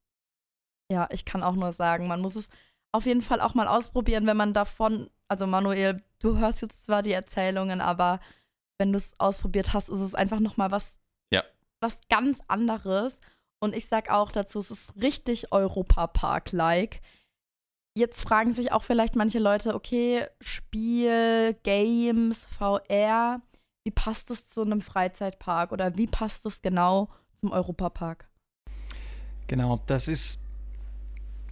ja, 0.92 1.08
ich 1.12 1.26
kann 1.26 1.44
auch 1.44 1.56
nur 1.56 1.74
sagen, 1.74 2.08
man 2.08 2.22
muss 2.22 2.36
es 2.36 2.50
auf 2.92 3.06
jeden 3.06 3.22
Fall 3.22 3.42
auch 3.42 3.56
mal 3.56 3.68
ausprobieren, 3.68 4.26
wenn 4.26 4.38
man 4.38 4.54
davon, 4.54 5.10
also 5.28 5.46
Manuel, 5.46 6.02
du 6.20 6.38
hörst 6.38 6.62
jetzt 6.62 6.86
zwar 6.86 7.02
die 7.02 7.12
Erzählungen, 7.12 7.82
aber 7.82 8.20
wenn 8.78 8.92
du 8.92 8.98
es 8.98 9.20
ausprobiert 9.20 9.74
hast, 9.74 9.90
ist 9.90 10.00
es 10.00 10.16
einfach 10.16 10.40
noch 10.40 10.58
mal 10.58 10.72
was, 10.72 10.98
ja. 11.32 11.44
was 11.80 12.02
ganz 12.10 12.42
anderes. 12.48 13.20
Und 13.60 13.76
ich 13.76 13.88
sag 13.88 14.12
auch 14.12 14.32
dazu, 14.32 14.60
es 14.60 14.72
ist 14.72 14.94
richtig 15.02 15.52
Europa-Park-like. 15.52 17.02
Jetzt 17.98 18.22
fragen 18.22 18.54
sich 18.54 18.72
auch 18.72 18.84
vielleicht 18.84 19.16
manche 19.16 19.40
Leute, 19.40 19.74
okay, 19.74 20.28
Spiel, 20.40 21.56
Games, 21.64 22.46
VR, 22.46 23.42
wie 23.84 23.92
passt 23.92 24.30
das 24.30 24.48
zu 24.48 24.62
einem 24.62 24.82
Freizeitpark 24.82 25.72
oder 25.72 25.98
wie 25.98 26.08
passt 26.08 26.46
das 26.46 26.62
genau 26.62 27.10
zum 27.40 27.52
Europapark? 27.52 28.28
Genau, 29.48 29.82
das 29.88 30.08
ist 30.08 30.42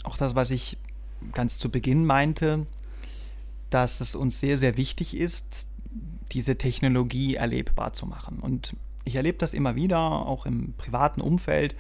auch 0.03 0.17
das, 0.17 0.35
was 0.35 0.51
ich 0.51 0.77
ganz 1.31 1.57
zu 1.57 1.71
Beginn 1.71 2.05
meinte, 2.05 2.67
dass 3.71 3.99
es 4.01 4.13
uns 4.13 4.39
sehr, 4.39 4.57
sehr 4.57 4.77
wichtig 4.77 5.15
ist, 5.15 5.69
diese 6.31 6.57
Technologie 6.57 7.35
erlebbar 7.35 7.93
zu 7.93 8.05
machen. 8.05 8.39
Und 8.39 8.75
ich 9.03 9.15
erlebe 9.15 9.37
das 9.37 9.53
immer 9.53 9.75
wieder, 9.75 9.99
auch 9.99 10.45
im 10.45 10.73
privaten 10.73 11.21
Umfeld, 11.21 11.75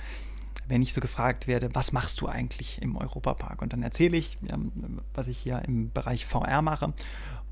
wenn 0.67 0.81
ich 0.81 0.93
so 0.93 1.01
gefragt 1.01 1.47
werde, 1.47 1.69
was 1.73 1.91
machst 1.91 2.21
du 2.21 2.27
eigentlich 2.27 2.81
im 2.81 2.95
Europapark? 2.95 3.61
Und 3.61 3.73
dann 3.73 3.83
erzähle 3.83 4.17
ich, 4.17 4.37
was 5.13 5.27
ich 5.27 5.37
hier 5.37 5.61
im 5.65 5.91
Bereich 5.91 6.25
VR 6.25 6.61
mache. 6.61 6.93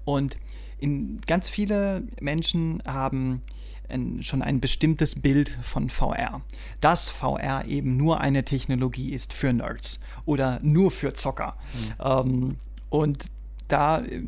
Und 0.05 0.37
in, 0.79 1.21
ganz 1.21 1.47
viele 1.49 2.03
Menschen 2.19 2.81
haben 2.85 3.41
ein, 3.89 4.23
schon 4.23 4.41
ein 4.41 4.59
bestimmtes 4.59 5.15
Bild 5.15 5.57
von 5.61 5.89
VR. 5.89 6.41
Dass 6.81 7.09
VR 7.09 7.65
eben 7.67 7.97
nur 7.97 8.21
eine 8.21 8.43
Technologie 8.43 9.11
ist 9.13 9.33
für 9.33 9.53
Nerds 9.53 9.99
oder 10.25 10.59
nur 10.61 10.91
für 10.91 11.13
Zocker. 11.13 11.55
Mhm. 11.73 12.05
Ähm, 12.05 12.55
und 12.89 13.25
da 13.67 14.01
äh, 14.01 14.21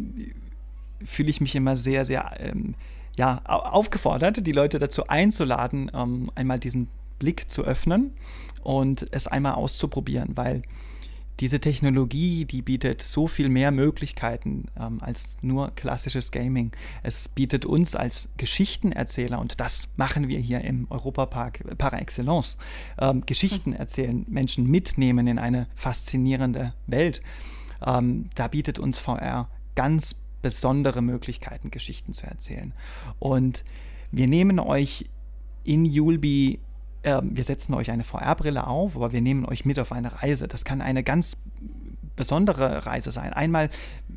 fühle 1.06 1.30
ich 1.30 1.42
mich 1.42 1.56
immer 1.56 1.76
sehr, 1.76 2.06
sehr 2.06 2.36
ähm, 2.40 2.76
ja, 3.18 3.42
aufgefordert, 3.46 4.46
die 4.46 4.52
Leute 4.52 4.80
dazu 4.80 5.08
einzuladen, 5.08 5.90
ähm, 5.94 6.32
einmal 6.36 6.60
diesen 6.60 6.90
Blick 7.20 7.50
zu 7.50 7.64
öffnen 7.64 8.14
und 8.64 9.08
es 9.12 9.28
einmal 9.28 9.54
auszuprobieren, 9.54 10.36
weil 10.36 10.64
diese 11.42 11.60
Technologie, 11.60 12.46
die 12.46 12.62
bietet 12.62 13.02
so 13.02 13.28
viel 13.28 13.50
mehr 13.50 13.72
Möglichkeiten 13.72 14.66
ähm, 14.80 15.00
als 15.02 15.38
nur 15.42 15.72
klassisches 15.76 16.32
Gaming. 16.32 16.72
Es 17.04 17.28
bietet 17.28 17.66
uns 17.66 17.96
als 17.96 18.30
Geschichtenerzähler, 18.38 19.40
und 19.40 19.60
das 19.60 19.90
machen 19.98 20.30
wir 20.30 20.40
hier 20.40 20.62
im 20.62 20.88
Europapark 20.90 21.78
par 21.78 21.94
excellence, 21.94 22.58
ähm, 22.98 23.26
Geschichten 23.26 23.74
erzählen, 23.74 24.26
Menschen 24.30 24.66
mitnehmen 24.66 25.28
in 25.28 25.38
eine 25.38 25.68
faszinierende 25.76 26.74
Welt. 26.88 27.22
Ähm, 27.86 28.30
da 28.36 28.48
bietet 28.48 28.80
uns 28.80 28.98
VR 28.98 29.50
ganz 29.76 30.25
besondere 30.46 31.02
Möglichkeiten, 31.02 31.72
Geschichten 31.72 32.14
zu 32.14 32.28
erzählen. 32.28 32.72
Und 33.18 33.64
wir 34.12 34.28
nehmen 34.28 34.60
euch 34.60 35.10
in 35.64 35.86
Julbi 35.86 36.60
ähm, 37.04 37.32
wir 37.36 37.44
setzen 37.44 37.74
euch 37.74 37.90
eine 37.90 38.04
VR-Brille 38.04 38.68
auf, 38.68 38.96
aber 38.96 39.12
wir 39.12 39.22
nehmen 39.22 39.46
euch 39.46 39.66
mit 39.66 39.80
auf 39.80 39.92
eine 39.92 40.22
Reise. 40.22 40.48
Das 40.48 40.66
kann 40.66 40.82
eine 40.82 41.04
ganz 41.04 41.38
besondere 42.16 42.86
Reise 42.86 43.12
sein. 43.12 43.34
Einmal 43.34 43.70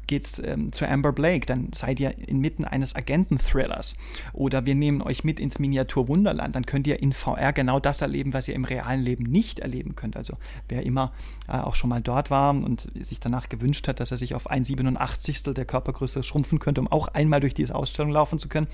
geht 0.06 0.24
es 0.24 0.38
ähm, 0.38 0.72
zu 0.72 0.86
Amber 0.86 1.12
Blake, 1.12 1.46
dann 1.46 1.70
seid 1.74 2.00
ihr 2.00 2.16
inmitten 2.18 2.64
eines 2.64 2.94
Agenten-Thrillers. 2.94 3.94
Oder 4.32 4.66
wir 4.66 4.74
nehmen 4.74 5.02
euch 5.02 5.24
mit 5.24 5.40
ins 5.40 5.58
Miniatur-Wunderland, 5.58 6.54
dann 6.56 6.66
könnt 6.66 6.86
ihr 6.86 7.00
in 7.00 7.12
VR 7.12 7.52
genau 7.52 7.80
das 7.80 8.00
erleben, 8.00 8.32
was 8.32 8.48
ihr 8.48 8.54
im 8.54 8.64
realen 8.64 9.02
Leben 9.02 9.24
nicht 9.24 9.60
erleben 9.60 9.96
könnt. 9.96 10.16
Also 10.16 10.36
wer 10.68 10.84
immer 10.84 11.12
äh, 11.48 11.52
auch 11.52 11.74
schon 11.74 11.90
mal 11.90 12.00
dort 12.00 12.30
war 12.30 12.50
und 12.50 12.88
sich 12.98 13.20
danach 13.20 13.48
gewünscht 13.48 13.88
hat, 13.88 14.00
dass 14.00 14.10
er 14.10 14.16
sich 14.16 14.34
auf 14.34 14.48
ein 14.48 14.64
87. 14.64 15.42
der 15.54 15.64
Körpergröße 15.64 16.22
schrumpfen 16.22 16.58
könnte, 16.58 16.80
um 16.80 16.88
auch 16.88 17.08
einmal 17.08 17.40
durch 17.40 17.54
diese 17.54 17.74
Ausstellung 17.74 18.10
laufen 18.12 18.38
zu 18.38 18.48
können. 18.48 18.68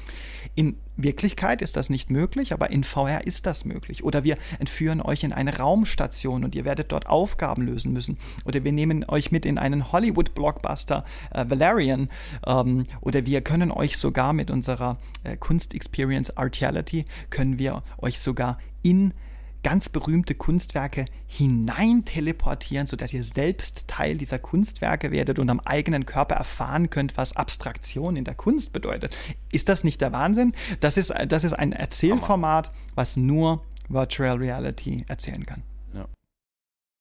In 0.54 0.76
Wirklichkeit 0.96 1.62
ist 1.62 1.76
das 1.76 1.90
nicht 1.90 2.10
möglich, 2.10 2.52
aber 2.52 2.70
in 2.70 2.84
VR 2.84 3.26
ist 3.26 3.46
das 3.46 3.64
möglich. 3.64 4.04
Oder 4.04 4.24
wir 4.24 4.38
entführen 4.58 5.00
euch 5.00 5.24
in 5.24 5.32
eine 5.32 5.56
Raumstation 5.56 6.44
und 6.44 6.54
ihr 6.54 6.64
werdet 6.64 6.92
dort 6.92 7.06
Aufgaben 7.06 7.62
lösen 7.62 7.92
müssen. 7.92 8.18
Oder 8.44 8.62
wir 8.62 8.72
nehmen 8.72 9.04
euch 9.14 9.32
mit 9.32 9.46
in 9.46 9.58
einen 9.58 9.92
Hollywood-Blockbuster 9.92 11.04
äh, 11.30 11.44
Valerian. 11.48 12.10
Ähm, 12.46 12.84
oder 13.00 13.24
wir 13.24 13.40
können 13.40 13.70
euch 13.70 13.96
sogar 13.96 14.32
mit 14.32 14.50
unserer 14.50 14.98
äh, 15.22 15.36
Kunst-Experience 15.36 16.36
Artiality, 16.36 17.06
können 17.30 17.58
wir 17.58 17.82
euch 17.98 18.20
sogar 18.20 18.58
in 18.82 19.14
ganz 19.62 19.88
berühmte 19.88 20.34
Kunstwerke 20.34 21.06
hinein 21.26 22.04
teleportieren, 22.04 22.86
sodass 22.86 23.12
ihr 23.12 23.24
selbst 23.24 23.88
Teil 23.88 24.18
dieser 24.18 24.38
Kunstwerke 24.38 25.10
werdet 25.10 25.38
und 25.38 25.48
am 25.48 25.58
eigenen 25.58 26.04
Körper 26.04 26.34
erfahren 26.34 26.90
könnt, 26.90 27.16
was 27.16 27.34
Abstraktion 27.34 28.14
in 28.14 28.24
der 28.24 28.34
Kunst 28.34 28.72
bedeutet. 28.72 29.16
Ist 29.50 29.68
das 29.68 29.82
nicht 29.82 30.02
der 30.02 30.12
Wahnsinn? 30.12 30.52
Das 30.80 30.98
ist, 30.98 31.14
das 31.28 31.44
ist 31.44 31.54
ein 31.54 31.72
Erzählformat, 31.72 32.72
was 32.94 33.16
nur 33.16 33.64
Virtual 33.88 34.36
Reality 34.36 35.04
erzählen 35.08 35.44
kann. 35.46 35.62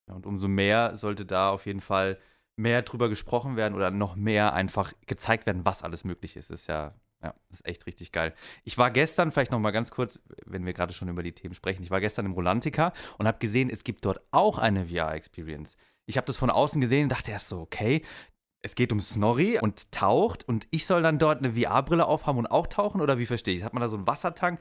Und 0.08 0.26
umso 0.26 0.48
mehr 0.48 0.96
sollte 0.96 1.26
da 1.26 1.50
auf 1.50 1.66
jeden 1.66 1.82
Fall 1.82 2.18
mehr 2.56 2.82
drüber 2.82 3.10
gesprochen 3.10 3.56
werden 3.56 3.74
oder 3.74 3.92
noch 3.92 4.16
mehr 4.16 4.54
einfach 4.54 4.94
gezeigt 5.08 5.46
werden, 5.46 5.66
was 5.66 5.84
alles 5.84 6.04
möglich 6.04 6.36
ist. 6.38 6.50
Das 6.50 6.62
ist 6.62 6.68
ja, 6.68 6.94
ja, 7.24 7.34
das 7.50 7.62
ist 7.62 7.66
echt 7.66 7.86
richtig 7.88 8.12
geil. 8.12 8.34
Ich 8.64 8.78
war 8.78 8.92
gestern, 8.92 9.32
vielleicht 9.32 9.52
noch 9.52 9.60
mal 9.60 9.72
ganz 9.72 9.92
kurz, 9.92 10.20
wenn 10.46 10.66
wir 10.66 10.74
gerade 10.74 10.94
schon 10.94 11.10
über 11.10 11.24
die 11.24 11.32
Themen 11.32 11.56
sprechen, 11.56 11.84
ich 11.84 11.92
war 11.92 12.02
gestern 12.02 12.26
im 12.26 12.34
Rolantica 12.34 12.94
und 13.18 13.28
habe 13.28 13.40
gesehen, 13.40 13.70
es 13.70 13.84
gibt 13.84 14.06
dort 14.06 14.22
auch 14.32 14.58
eine 14.58 14.88
VR-Experience. 14.88 15.76
Ich 16.06 16.18
habe 16.18 16.28
das 16.28 16.38
von 16.38 16.50
außen 16.50 16.82
gesehen 16.82 17.04
und 17.04 17.10
dachte 17.10 17.32
erst 17.32 17.50
so, 17.50 17.62
okay, 17.62 18.04
es 18.62 18.76
geht 18.76 18.94
um 18.94 19.02
Snorri 19.02 19.60
und 19.60 19.92
taucht 19.92 20.48
und 20.48 20.68
ich 20.72 20.86
soll 20.86 21.02
dann 21.02 21.20
dort 21.20 21.40
eine 21.40 21.52
VR-Brille 21.54 22.06
aufhaben 22.06 22.40
und 22.40 22.48
auch 22.48 22.68
tauchen 22.68 23.02
oder 23.02 23.18
wie 23.18 23.26
verstehe 23.26 23.56
ich? 23.56 23.64
Hat 23.64 23.74
man 23.74 23.82
da 23.82 23.90
so 23.90 23.98
einen 23.98 24.08
Wassertank? 24.08 24.60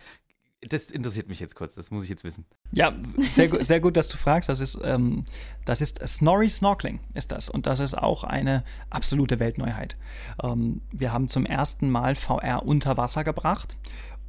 Das 0.69 0.91
interessiert 0.91 1.29
mich 1.29 1.41
jetzt 1.41 1.57
kurz, 1.57 1.75
das 1.75 1.91
muss 1.91 2.05
ich 2.05 2.11
jetzt 2.11 2.25
wissen. 2.25 2.45
Ja, 2.71 2.95
sehr, 3.29 3.65
sehr 3.65 3.81
gut, 3.81 3.97
dass 3.97 4.09
du 4.09 4.17
fragst. 4.17 4.49
Das 4.49 4.61
ist, 4.61 4.79
ähm, 4.83 5.25
das 5.65 5.81
ist 5.81 5.99
Snorri 6.07 6.49
Snorkeling, 6.49 7.01
ist 7.15 7.33
das. 7.33 7.49
Und 7.49 7.67
das 7.67 7.81
ist 7.81 7.99
auch 7.99 8.23
eine 8.23 8.63
absolute 8.89 9.41
Weltneuheit. 9.41 9.97
Ähm, 10.43 10.83
wir 10.93 11.13
haben 11.13 11.29
zum 11.29 11.47
ersten 11.47 11.91
Mal 11.91 12.15
VR 12.15 12.65
unter 12.65 12.97
Wasser 12.97 13.25
gebracht. 13.25 13.77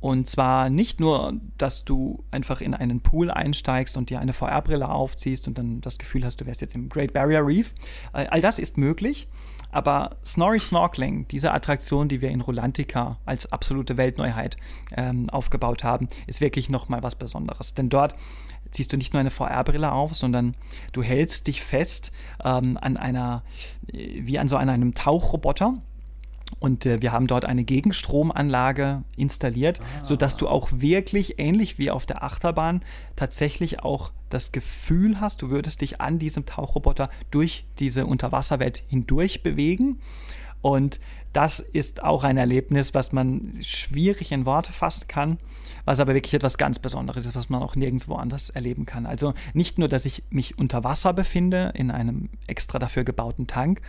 Und 0.03 0.27
zwar 0.27 0.69
nicht 0.69 0.99
nur, 0.99 1.39
dass 1.57 1.85
du 1.85 2.25
einfach 2.29 2.59
in 2.59 2.73
einen 2.73 2.99
Pool 2.99 3.31
einsteigst 3.31 3.95
und 3.95 4.09
dir 4.09 4.19
eine 4.19 4.33
VR-Brille 4.33 4.89
aufziehst 4.89 5.47
und 5.47 5.57
dann 5.57 5.79
das 5.79 5.97
Gefühl 5.97 6.25
hast, 6.25 6.41
du 6.41 6.45
wärst 6.45 6.59
jetzt 6.59 6.75
im 6.75 6.89
Great 6.89 7.13
Barrier 7.13 7.39
Reef. 7.47 7.73
All 8.11 8.41
das 8.41 8.59
ist 8.59 8.77
möglich. 8.77 9.29
Aber 9.71 10.17
Snorri 10.25 10.59
Snorkeling, 10.59 11.25
diese 11.29 11.53
Attraktion, 11.53 12.09
die 12.09 12.19
wir 12.19 12.31
in 12.31 12.41
Rolantica 12.41 13.17
als 13.25 13.49
absolute 13.53 13.95
Weltneuheit 13.95 14.57
ähm, 14.91 15.29
aufgebaut 15.29 15.85
haben, 15.85 16.09
ist 16.27 16.41
wirklich 16.41 16.69
nochmal 16.69 17.01
was 17.01 17.15
Besonderes. 17.15 17.73
Denn 17.73 17.87
dort 17.87 18.13
ziehst 18.71 18.91
du 18.91 18.97
nicht 18.97 19.13
nur 19.13 19.21
eine 19.21 19.31
VR-Brille 19.31 19.93
auf, 19.93 20.15
sondern 20.15 20.57
du 20.91 21.01
hältst 21.01 21.47
dich 21.47 21.63
fest 21.63 22.11
ähm, 22.43 22.77
an 22.81 22.97
einer, 22.97 23.45
äh, 23.87 24.19
wie 24.25 24.37
an 24.37 24.49
so 24.49 24.57
einem 24.57 24.95
Tauchroboter 24.95 25.81
und 26.59 26.85
äh, 26.85 27.01
wir 27.01 27.11
haben 27.11 27.27
dort 27.27 27.45
eine 27.45 27.63
Gegenstromanlage 27.63 29.03
installiert, 29.17 29.79
ah. 29.79 30.03
sodass 30.03 30.37
du 30.37 30.47
auch 30.47 30.69
wirklich 30.71 31.39
ähnlich 31.39 31.77
wie 31.77 31.91
auf 31.91 32.05
der 32.05 32.23
Achterbahn 32.23 32.83
tatsächlich 33.15 33.81
auch 33.81 34.11
das 34.29 34.51
Gefühl 34.51 35.19
hast, 35.19 35.41
du 35.41 35.49
würdest 35.49 35.81
dich 35.81 36.01
an 36.01 36.19
diesem 36.19 36.45
Tauchroboter 36.45 37.09
durch 37.31 37.65
diese 37.79 38.05
Unterwasserwelt 38.05 38.83
hindurch 38.87 39.43
bewegen. 39.43 39.99
Und 40.61 40.99
das 41.33 41.59
ist 41.59 42.03
auch 42.03 42.23
ein 42.23 42.37
Erlebnis, 42.37 42.93
was 42.93 43.11
man 43.11 43.51
schwierig 43.61 44.31
in 44.31 44.45
Worte 44.45 44.71
fassen 44.71 45.07
kann, 45.07 45.39
was 45.83 45.99
aber 45.99 46.13
wirklich 46.13 46.35
etwas 46.35 46.57
ganz 46.57 46.79
Besonderes 46.79 47.25
ist, 47.25 47.35
was 47.35 47.49
man 47.49 47.61
auch 47.61 47.75
nirgendwo 47.75 48.15
anders 48.15 48.51
erleben 48.51 48.85
kann. 48.85 49.05
Also 49.05 49.33
nicht 49.53 49.79
nur, 49.79 49.87
dass 49.87 50.05
ich 50.05 50.23
mich 50.29 50.57
unter 50.59 50.83
Wasser 50.83 51.11
befinde 51.11 51.73
in 51.75 51.91
einem 51.91 52.29
extra 52.47 52.79
dafür 52.79 53.03
gebauten 53.03 53.47
Tank, 53.47 53.81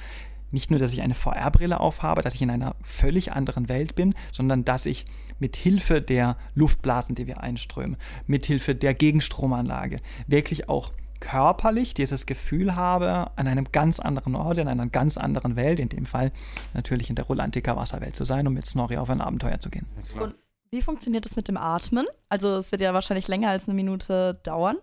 nicht 0.54 0.70
nur, 0.70 0.80
dass 0.80 0.92
ich 0.92 1.02
eine 1.02 1.14
VR-Brille 1.14 1.78
aufhabe, 1.80 2.22
dass 2.22 2.34
ich 2.34 2.40
in 2.40 2.50
einer 2.50 2.76
völlig 2.82 3.32
anderen 3.32 3.68
Welt 3.68 3.94
bin, 3.94 4.14
sondern 4.32 4.64
dass 4.64 4.86
ich 4.86 5.04
mit 5.38 5.56
Hilfe 5.56 6.00
der 6.00 6.38
Luftblasen, 6.54 7.14
die 7.14 7.26
wir 7.26 7.42
einströmen, 7.42 7.96
mit 8.26 8.46
Hilfe 8.46 8.74
der 8.74 8.94
Gegenstromanlage 8.94 10.00
wirklich 10.26 10.68
auch 10.68 10.92
körperlich 11.20 11.94
dieses 11.94 12.26
Gefühl 12.26 12.76
habe, 12.76 13.30
an 13.36 13.46
einem 13.46 13.66
ganz 13.72 13.98
anderen 13.98 14.34
Ort, 14.34 14.58
in 14.58 14.68
einer 14.68 14.86
ganz 14.86 15.16
anderen 15.16 15.56
Welt, 15.56 15.80
in 15.80 15.88
dem 15.88 16.06
Fall 16.06 16.32
natürlich 16.72 17.10
in 17.10 17.16
der 17.16 17.24
Rolantica 17.24 17.76
Wasserwelt 17.76 18.14
zu 18.14 18.24
sein, 18.24 18.46
um 18.46 18.54
mit 18.54 18.66
Snorri 18.66 18.96
auf 18.96 19.10
ein 19.10 19.20
Abenteuer 19.20 19.58
zu 19.58 19.70
gehen. 19.70 19.86
Und 20.20 20.34
wie 20.70 20.82
funktioniert 20.82 21.24
das 21.24 21.36
mit 21.36 21.48
dem 21.48 21.56
Atmen? 21.56 22.06
Also 22.28 22.56
es 22.56 22.72
wird 22.72 22.80
ja 22.80 22.94
wahrscheinlich 22.94 23.28
länger 23.28 23.50
als 23.50 23.68
eine 23.68 23.74
Minute 23.74 24.38
dauern. 24.42 24.76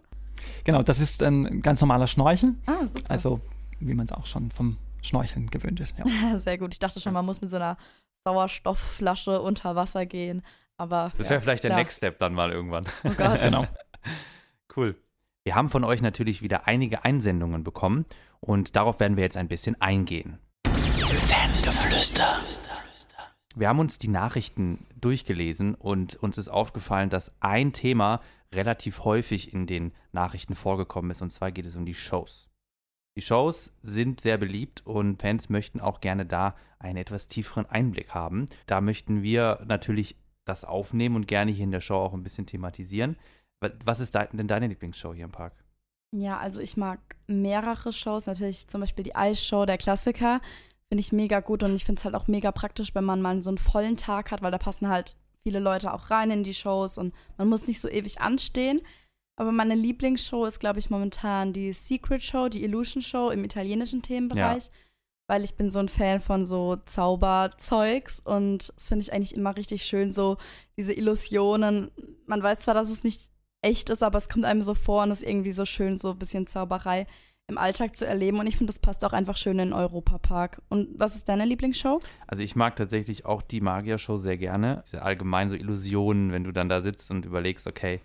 Genau, 0.63 0.83
das 0.83 0.99
ist 0.99 1.21
ein 1.21 1.61
ganz 1.61 1.81
normaler 1.81 2.07
Schnorchel. 2.07 2.55
Ah, 2.65 2.87
super. 2.87 3.09
Also 3.09 3.41
wie 3.79 3.93
man 3.93 4.05
es 4.05 4.11
auch 4.11 4.25
schon 4.25 4.51
vom 4.51 4.77
Schnorcheln 5.01 5.49
gewöhnt 5.49 5.79
ist. 5.79 5.95
Ja. 5.97 6.37
Sehr 6.39 6.57
gut. 6.57 6.73
Ich 6.73 6.79
dachte 6.79 6.99
schon, 6.99 7.13
man 7.13 7.25
muss 7.25 7.41
mit 7.41 7.49
so 7.49 7.55
einer 7.55 7.77
Sauerstoffflasche 8.23 9.41
unter 9.41 9.75
Wasser 9.75 10.05
gehen. 10.05 10.43
Aber 10.77 11.11
Das 11.17 11.29
wäre 11.29 11.35
ja, 11.35 11.41
vielleicht 11.41 11.63
der 11.63 11.71
klar. 11.71 11.79
Next 11.79 11.97
Step 11.97 12.19
dann 12.19 12.33
mal 12.33 12.51
irgendwann. 12.51 12.85
Oh 13.03 13.11
Gott. 13.11 13.41
genau. 13.41 13.67
Cool. 14.75 14.95
Wir 15.43 15.55
haben 15.55 15.69
von 15.69 15.83
euch 15.83 16.01
natürlich 16.01 16.41
wieder 16.41 16.67
einige 16.67 17.03
Einsendungen 17.03 17.63
bekommen 17.63 18.05
und 18.39 18.75
darauf 18.75 18.99
werden 18.99 19.17
wir 19.17 19.23
jetzt 19.23 19.37
ein 19.37 19.47
bisschen 19.47 19.79
eingehen. 19.81 20.39
Fangeflüster. 20.67 22.39
Wir 23.55 23.67
haben 23.67 23.79
uns 23.79 23.97
die 23.97 24.07
Nachrichten 24.07 24.85
durchgelesen 24.95 25.75
und 25.75 26.15
uns 26.15 26.37
ist 26.37 26.47
aufgefallen, 26.47 27.09
dass 27.09 27.33
ein 27.41 27.73
Thema 27.73 28.21
relativ 28.53 29.03
häufig 29.03 29.53
in 29.53 29.67
den 29.67 29.93
Nachrichten 30.13 30.55
vorgekommen 30.55 31.11
ist 31.11 31.21
und 31.21 31.31
zwar 31.31 31.51
geht 31.51 31.65
es 31.65 31.75
um 31.75 31.85
die 31.85 31.93
Shows. 31.93 32.50
Die 33.17 33.21
Shows 33.21 33.71
sind 33.83 34.21
sehr 34.21 34.37
beliebt 34.37 34.85
und 34.85 35.21
Fans 35.21 35.49
möchten 35.49 35.79
auch 35.81 35.99
gerne 35.99 36.25
da 36.25 36.55
einen 36.79 36.97
etwas 36.97 37.27
tieferen 37.27 37.65
Einblick 37.65 38.13
haben. 38.13 38.47
Da 38.67 38.79
möchten 38.81 39.21
wir 39.21 39.61
natürlich 39.65 40.15
das 40.45 40.63
aufnehmen 40.63 41.15
und 41.17 41.27
gerne 41.27 41.51
hier 41.51 41.65
in 41.65 41.71
der 41.71 41.81
Show 41.81 41.95
auch 41.95 42.13
ein 42.13 42.23
bisschen 42.23 42.45
thematisieren. 42.47 43.17
Wa- 43.59 43.71
Was 43.83 43.99
ist 43.99 44.15
de- 44.15 44.27
denn 44.31 44.47
deine 44.47 44.67
Lieblingsshow 44.67 45.13
hier 45.13 45.25
im 45.25 45.31
Park? 45.31 45.53
Ja, 46.15 46.39
also 46.39 46.61
ich 46.61 46.77
mag 46.77 46.99
mehrere 47.27 47.93
Shows. 47.93 48.25
Natürlich 48.27 48.67
zum 48.69 48.81
Beispiel 48.81 49.03
die 49.03 49.15
Eisshow, 49.15 49.65
der 49.65 49.77
Klassiker. 49.77 50.41
Finde 50.89 51.01
ich 51.01 51.11
mega 51.11 51.39
gut 51.41 51.63
und 51.63 51.75
ich 51.75 51.85
finde 51.85 51.99
es 51.99 52.05
halt 52.05 52.15
auch 52.15 52.27
mega 52.27 52.51
praktisch, 52.51 52.95
wenn 52.95 53.05
man 53.05 53.21
mal 53.21 53.41
so 53.41 53.49
einen 53.49 53.57
vollen 53.57 53.97
Tag 53.97 54.31
hat, 54.31 54.41
weil 54.41 54.51
da 54.51 54.57
passen 54.57 54.87
halt 54.89 55.15
viele 55.43 55.59
Leute 55.59 55.93
auch 55.93 56.09
rein 56.11 56.31
in 56.31 56.43
die 56.43 56.53
Shows 56.53 56.97
und 56.97 57.13
man 57.37 57.47
muss 57.49 57.67
nicht 57.67 57.79
so 57.81 57.87
ewig 57.87 58.19
anstehen. 58.21 58.81
Aber 59.41 59.51
meine 59.51 59.73
Lieblingsshow 59.73 60.45
ist, 60.45 60.59
glaube 60.59 60.77
ich, 60.77 60.91
momentan 60.91 61.51
die 61.51 61.73
Secret 61.73 62.21
Show, 62.21 62.47
die 62.47 62.63
Illusion 62.63 63.01
Show 63.01 63.31
im 63.31 63.43
italienischen 63.43 64.03
Themenbereich. 64.03 64.69
Weil 65.27 65.43
ich 65.43 65.55
bin 65.55 65.71
so 65.71 65.79
ein 65.79 65.89
Fan 65.89 66.21
von 66.21 66.45
so 66.45 66.75
Zauberzeugs 66.85 68.19
und 68.19 68.71
das 68.75 68.89
finde 68.89 69.01
ich 69.01 69.11
eigentlich 69.11 69.33
immer 69.33 69.57
richtig 69.57 69.81
schön, 69.81 70.13
so 70.13 70.37
diese 70.77 70.93
Illusionen. 70.93 71.89
Man 72.27 72.43
weiß 72.43 72.59
zwar, 72.59 72.75
dass 72.75 72.91
es 72.91 73.03
nicht 73.03 73.19
echt 73.63 73.89
ist, 73.89 74.03
aber 74.03 74.19
es 74.19 74.29
kommt 74.29 74.45
einem 74.45 74.61
so 74.61 74.75
vor 74.75 75.01
und 75.01 75.09
es 75.09 75.23
ist 75.23 75.27
irgendwie 75.27 75.53
so 75.53 75.65
schön, 75.65 75.97
so 75.97 76.11
ein 76.11 76.19
bisschen 76.19 76.45
Zauberei 76.45 77.07
im 77.47 77.57
Alltag 77.57 77.95
zu 77.95 78.05
erleben. 78.05 78.37
Und 78.37 78.45
ich 78.45 78.57
finde, 78.57 78.71
das 78.71 78.79
passt 78.79 79.03
auch 79.03 79.13
einfach 79.13 79.37
schön 79.37 79.57
in 79.57 79.69
den 79.69 79.73
Europapark. 79.73 80.61
Und 80.69 80.89
was 80.99 81.15
ist 81.15 81.27
deine 81.27 81.45
Lieblingsshow? 81.45 81.97
Also 82.27 82.43
ich 82.43 82.55
mag 82.55 82.75
tatsächlich 82.75 83.25
auch 83.25 83.41
die 83.41 83.61
Magier-Show 83.61 84.17
sehr 84.17 84.37
gerne. 84.37 84.81
Ist 84.83 84.93
ja 84.93 85.01
allgemein 85.01 85.49
so 85.49 85.55
Illusionen, 85.55 86.31
wenn 86.31 86.43
du 86.43 86.51
dann 86.51 86.69
da 86.69 86.81
sitzt 86.81 87.09
und 87.09 87.25
überlegst, 87.25 87.65
okay, 87.65 88.01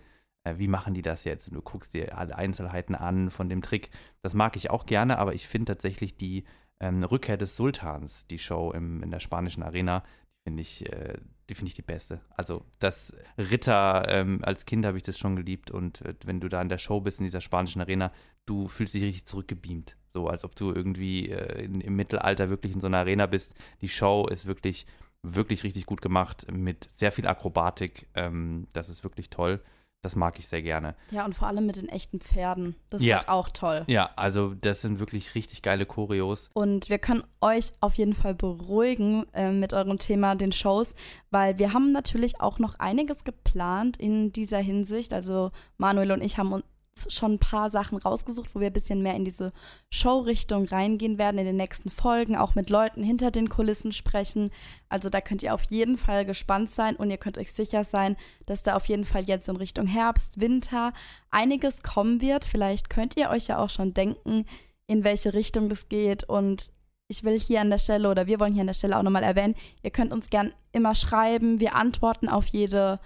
wie 0.56 0.68
machen 0.68 0.94
die 0.94 1.02
das 1.02 1.24
jetzt? 1.24 1.52
Du 1.52 1.60
guckst 1.60 1.94
dir 1.94 2.16
alle 2.16 2.36
Einzelheiten 2.36 2.94
an 2.94 3.30
von 3.30 3.48
dem 3.48 3.62
Trick. 3.62 3.90
Das 4.22 4.34
mag 4.34 4.56
ich 4.56 4.70
auch 4.70 4.86
gerne, 4.86 5.18
aber 5.18 5.34
ich 5.34 5.46
finde 5.46 5.72
tatsächlich 5.72 6.16
die 6.16 6.44
ähm, 6.80 7.02
Rückkehr 7.02 7.36
des 7.36 7.56
Sultans, 7.56 8.26
die 8.26 8.38
Show 8.38 8.72
im, 8.72 9.02
in 9.02 9.10
der 9.10 9.20
spanischen 9.20 9.62
Arena, 9.62 10.00
die 10.00 10.50
finde 10.50 10.62
ich, 10.62 10.92
äh, 10.92 11.18
die 11.48 11.54
finde 11.54 11.68
ich 11.68 11.74
die 11.74 11.82
beste. 11.82 12.20
Also 12.30 12.64
das 12.78 13.12
Ritter, 13.38 14.06
ähm, 14.08 14.40
als 14.42 14.66
Kind 14.66 14.84
habe 14.84 14.96
ich 14.96 15.02
das 15.02 15.18
schon 15.18 15.36
geliebt 15.36 15.70
und 15.70 16.02
äh, 16.02 16.14
wenn 16.24 16.40
du 16.40 16.48
da 16.48 16.60
in 16.62 16.68
der 16.68 16.78
Show 16.78 17.00
bist, 17.00 17.18
in 17.18 17.24
dieser 17.24 17.40
spanischen 17.40 17.80
Arena, 17.80 18.12
du 18.46 18.68
fühlst 18.68 18.94
dich 18.94 19.02
richtig 19.02 19.26
zurückgebeamt. 19.26 19.96
So, 20.12 20.28
als 20.28 20.44
ob 20.44 20.56
du 20.56 20.72
irgendwie 20.72 21.30
äh, 21.30 21.64
in, 21.64 21.80
im 21.80 21.96
Mittelalter 21.96 22.48
wirklich 22.48 22.72
in 22.72 22.80
so 22.80 22.86
einer 22.86 22.98
Arena 22.98 23.26
bist. 23.26 23.54
Die 23.80 23.88
Show 23.88 24.26
ist 24.28 24.46
wirklich, 24.46 24.86
wirklich 25.22 25.64
richtig 25.64 25.84
gut 25.84 26.00
gemacht 26.00 26.46
mit 26.50 26.88
sehr 26.92 27.12
viel 27.12 27.26
Akrobatik. 27.26 28.08
Ähm, 28.14 28.68
das 28.72 28.88
ist 28.88 29.04
wirklich 29.04 29.30
toll. 29.30 29.60
Das 30.02 30.14
mag 30.14 30.38
ich 30.38 30.46
sehr 30.46 30.62
gerne. 30.62 30.94
Ja, 31.10 31.24
und 31.24 31.34
vor 31.34 31.48
allem 31.48 31.66
mit 31.66 31.76
den 31.76 31.88
echten 31.88 32.20
Pferden. 32.20 32.76
Das 32.90 33.02
Ja. 33.02 33.18
ist 33.18 33.26
halt 33.26 33.28
auch 33.36 33.48
toll. 33.50 33.84
Ja, 33.88 34.10
also 34.16 34.54
das 34.54 34.80
sind 34.82 35.00
wirklich 35.00 35.34
richtig 35.34 35.62
geile 35.62 35.84
Choreos. 35.86 36.48
Und 36.52 36.88
wir 36.90 36.98
können 36.98 37.24
euch 37.40 37.72
auf 37.80 37.94
jeden 37.94 38.14
Fall 38.14 38.34
beruhigen 38.34 39.26
äh, 39.32 39.50
mit 39.50 39.72
eurem 39.72 39.98
Thema, 39.98 40.34
den 40.36 40.52
Shows, 40.52 40.94
weil 41.30 41.58
wir 41.58 41.72
haben 41.72 41.90
natürlich 41.92 42.40
auch 42.40 42.58
noch 42.58 42.78
einiges 42.78 43.24
geplant 43.24 43.96
in 43.96 44.32
dieser 44.32 44.58
Hinsicht. 44.58 45.12
Also 45.12 45.50
Manuel 45.76 46.12
und 46.12 46.22
ich 46.22 46.38
haben 46.38 46.52
uns 46.52 46.64
schon 47.08 47.34
ein 47.34 47.38
paar 47.38 47.70
Sachen 47.70 47.98
rausgesucht, 47.98 48.54
wo 48.54 48.60
wir 48.60 48.68
ein 48.68 48.72
bisschen 48.72 49.02
mehr 49.02 49.14
in 49.14 49.24
diese 49.24 49.52
Show-Richtung 49.90 50.66
reingehen 50.66 51.18
werden 51.18 51.38
in 51.38 51.44
den 51.44 51.56
nächsten 51.56 51.90
Folgen, 51.90 52.36
auch 52.36 52.54
mit 52.54 52.70
Leuten 52.70 53.02
hinter 53.02 53.30
den 53.30 53.48
Kulissen 53.48 53.92
sprechen. 53.92 54.50
Also 54.88 55.10
da 55.10 55.20
könnt 55.20 55.42
ihr 55.42 55.54
auf 55.54 55.64
jeden 55.68 55.96
Fall 55.96 56.24
gespannt 56.24 56.70
sein 56.70 56.96
und 56.96 57.10
ihr 57.10 57.18
könnt 57.18 57.38
euch 57.38 57.52
sicher 57.52 57.84
sein, 57.84 58.16
dass 58.46 58.62
da 58.62 58.76
auf 58.76 58.86
jeden 58.86 59.04
Fall 59.04 59.26
jetzt 59.26 59.48
in 59.48 59.56
Richtung 59.56 59.86
Herbst, 59.86 60.40
Winter 60.40 60.92
einiges 61.30 61.82
kommen 61.82 62.20
wird. 62.20 62.44
Vielleicht 62.44 62.90
könnt 62.90 63.16
ihr 63.16 63.30
euch 63.30 63.48
ja 63.48 63.58
auch 63.58 63.70
schon 63.70 63.94
denken, 63.94 64.46
in 64.86 65.04
welche 65.04 65.34
Richtung 65.34 65.68
das 65.68 65.88
geht 65.88 66.24
und 66.24 66.72
ich 67.08 67.22
will 67.22 67.38
hier 67.38 67.60
an 67.60 67.70
der 67.70 67.78
Stelle 67.78 68.10
oder 68.10 68.26
wir 68.26 68.40
wollen 68.40 68.52
hier 68.52 68.62
an 68.62 68.68
der 68.68 68.74
Stelle 68.74 68.98
auch 68.98 69.02
nochmal 69.02 69.22
erwähnen, 69.22 69.54
ihr 69.82 69.90
könnt 69.90 70.12
uns 70.12 70.28
gern 70.28 70.52
immer 70.72 70.94
schreiben. 70.94 71.60
Wir 71.60 71.76
antworten 71.76 72.28
auf 72.28 72.46
jede 72.46 72.98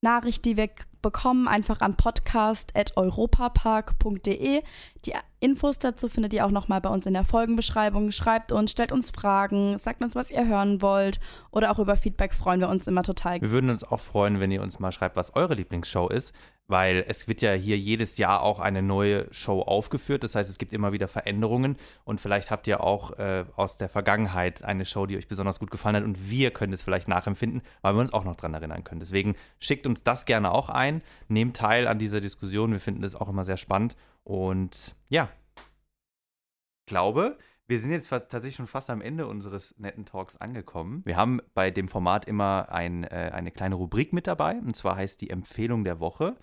Nachricht, 0.00 0.44
die 0.44 0.56
wir 0.56 0.68
bekommen, 1.02 1.48
einfach 1.48 1.80
an 1.80 1.96
podcast.europapark.de. 1.96 4.62
Die 5.04 5.12
Infos 5.40 5.78
dazu 5.78 6.08
findet 6.08 6.34
ihr 6.34 6.44
auch 6.46 6.50
nochmal 6.50 6.80
bei 6.80 6.88
uns 6.88 7.06
in 7.06 7.14
der 7.14 7.24
Folgenbeschreibung. 7.24 8.10
Schreibt 8.12 8.52
uns, 8.52 8.70
stellt 8.70 8.92
uns 8.92 9.10
Fragen, 9.10 9.78
sagt 9.78 10.02
uns, 10.02 10.14
was 10.14 10.30
ihr 10.30 10.46
hören 10.46 10.82
wollt 10.82 11.18
oder 11.50 11.70
auch 11.70 11.78
über 11.78 11.96
Feedback 11.96 12.34
freuen 12.34 12.60
wir 12.60 12.68
uns 12.68 12.86
immer 12.86 13.02
total. 13.02 13.40
Wir 13.40 13.50
würden 13.50 13.70
uns 13.70 13.84
auch 13.84 14.00
freuen, 14.00 14.40
wenn 14.40 14.50
ihr 14.50 14.60
uns 14.62 14.78
mal 14.78 14.92
schreibt, 14.92 15.16
was 15.16 15.34
eure 15.34 15.54
Lieblingsshow 15.54 16.08
ist, 16.08 16.34
weil 16.68 17.04
es 17.08 17.26
wird 17.26 17.42
ja 17.42 17.52
hier 17.54 17.78
jedes 17.78 18.18
Jahr 18.18 18.42
auch 18.42 18.60
eine 18.60 18.82
neue 18.82 19.26
Show 19.32 19.62
aufgeführt. 19.62 20.22
Das 20.22 20.34
heißt, 20.34 20.48
es 20.48 20.58
gibt 20.58 20.72
immer 20.72 20.92
wieder 20.92 21.08
Veränderungen 21.08 21.76
und 22.04 22.20
vielleicht 22.20 22.50
habt 22.50 22.66
ihr 22.66 22.82
auch 22.82 23.18
äh, 23.18 23.46
aus 23.56 23.78
der 23.78 23.88
Vergangenheit 23.88 24.62
eine 24.62 24.84
Show, 24.84 25.06
die 25.06 25.16
euch 25.16 25.28
besonders 25.28 25.58
gut 25.58 25.70
gefallen 25.70 25.96
hat 25.96 26.04
und 26.04 26.30
wir 26.30 26.50
können 26.50 26.74
es 26.74 26.82
vielleicht 26.82 27.08
nachempfinden, 27.08 27.62
weil 27.80 27.94
wir 27.94 28.00
uns 28.00 28.12
auch 28.12 28.24
noch 28.24 28.36
dran 28.36 28.54
erinnern 28.54 28.84
können. 28.84 29.00
Deswegen 29.00 29.34
schickt 29.58 29.86
uns 29.86 30.04
das 30.04 30.26
gerne 30.26 30.52
auch 30.52 30.68
ein, 30.68 31.02
nehmt 31.28 31.56
teil 31.56 31.88
an 31.88 31.98
dieser 31.98 32.20
Diskussion. 32.20 32.72
Wir 32.72 32.80
finden 32.80 33.02
das 33.02 33.16
auch 33.16 33.28
immer 33.28 33.44
sehr 33.44 33.56
spannend 33.56 33.96
und 34.22 34.94
ja, 35.08 35.30
ich 35.56 36.90
glaube, 36.90 37.38
wir 37.66 37.80
sind 37.80 37.92
jetzt 37.92 38.08
tatsächlich 38.08 38.56
schon 38.56 38.66
fast 38.66 38.88
am 38.88 39.02
Ende 39.02 39.26
unseres 39.26 39.74
netten 39.78 40.06
Talks 40.06 40.36
angekommen. 40.36 41.02
Wir 41.04 41.16
haben 41.16 41.40
bei 41.52 41.70
dem 41.70 41.88
Format 41.88 42.26
immer 42.26 42.68
ein, 42.70 43.04
äh, 43.04 43.30
eine 43.34 43.50
kleine 43.50 43.74
Rubrik 43.74 44.14
mit 44.14 44.26
dabei, 44.26 44.58
und 44.58 44.74
zwar 44.74 44.96
heißt 44.96 45.20
die 45.20 45.28
Empfehlung 45.28 45.84
der 45.84 46.00
Woche. 46.00 46.36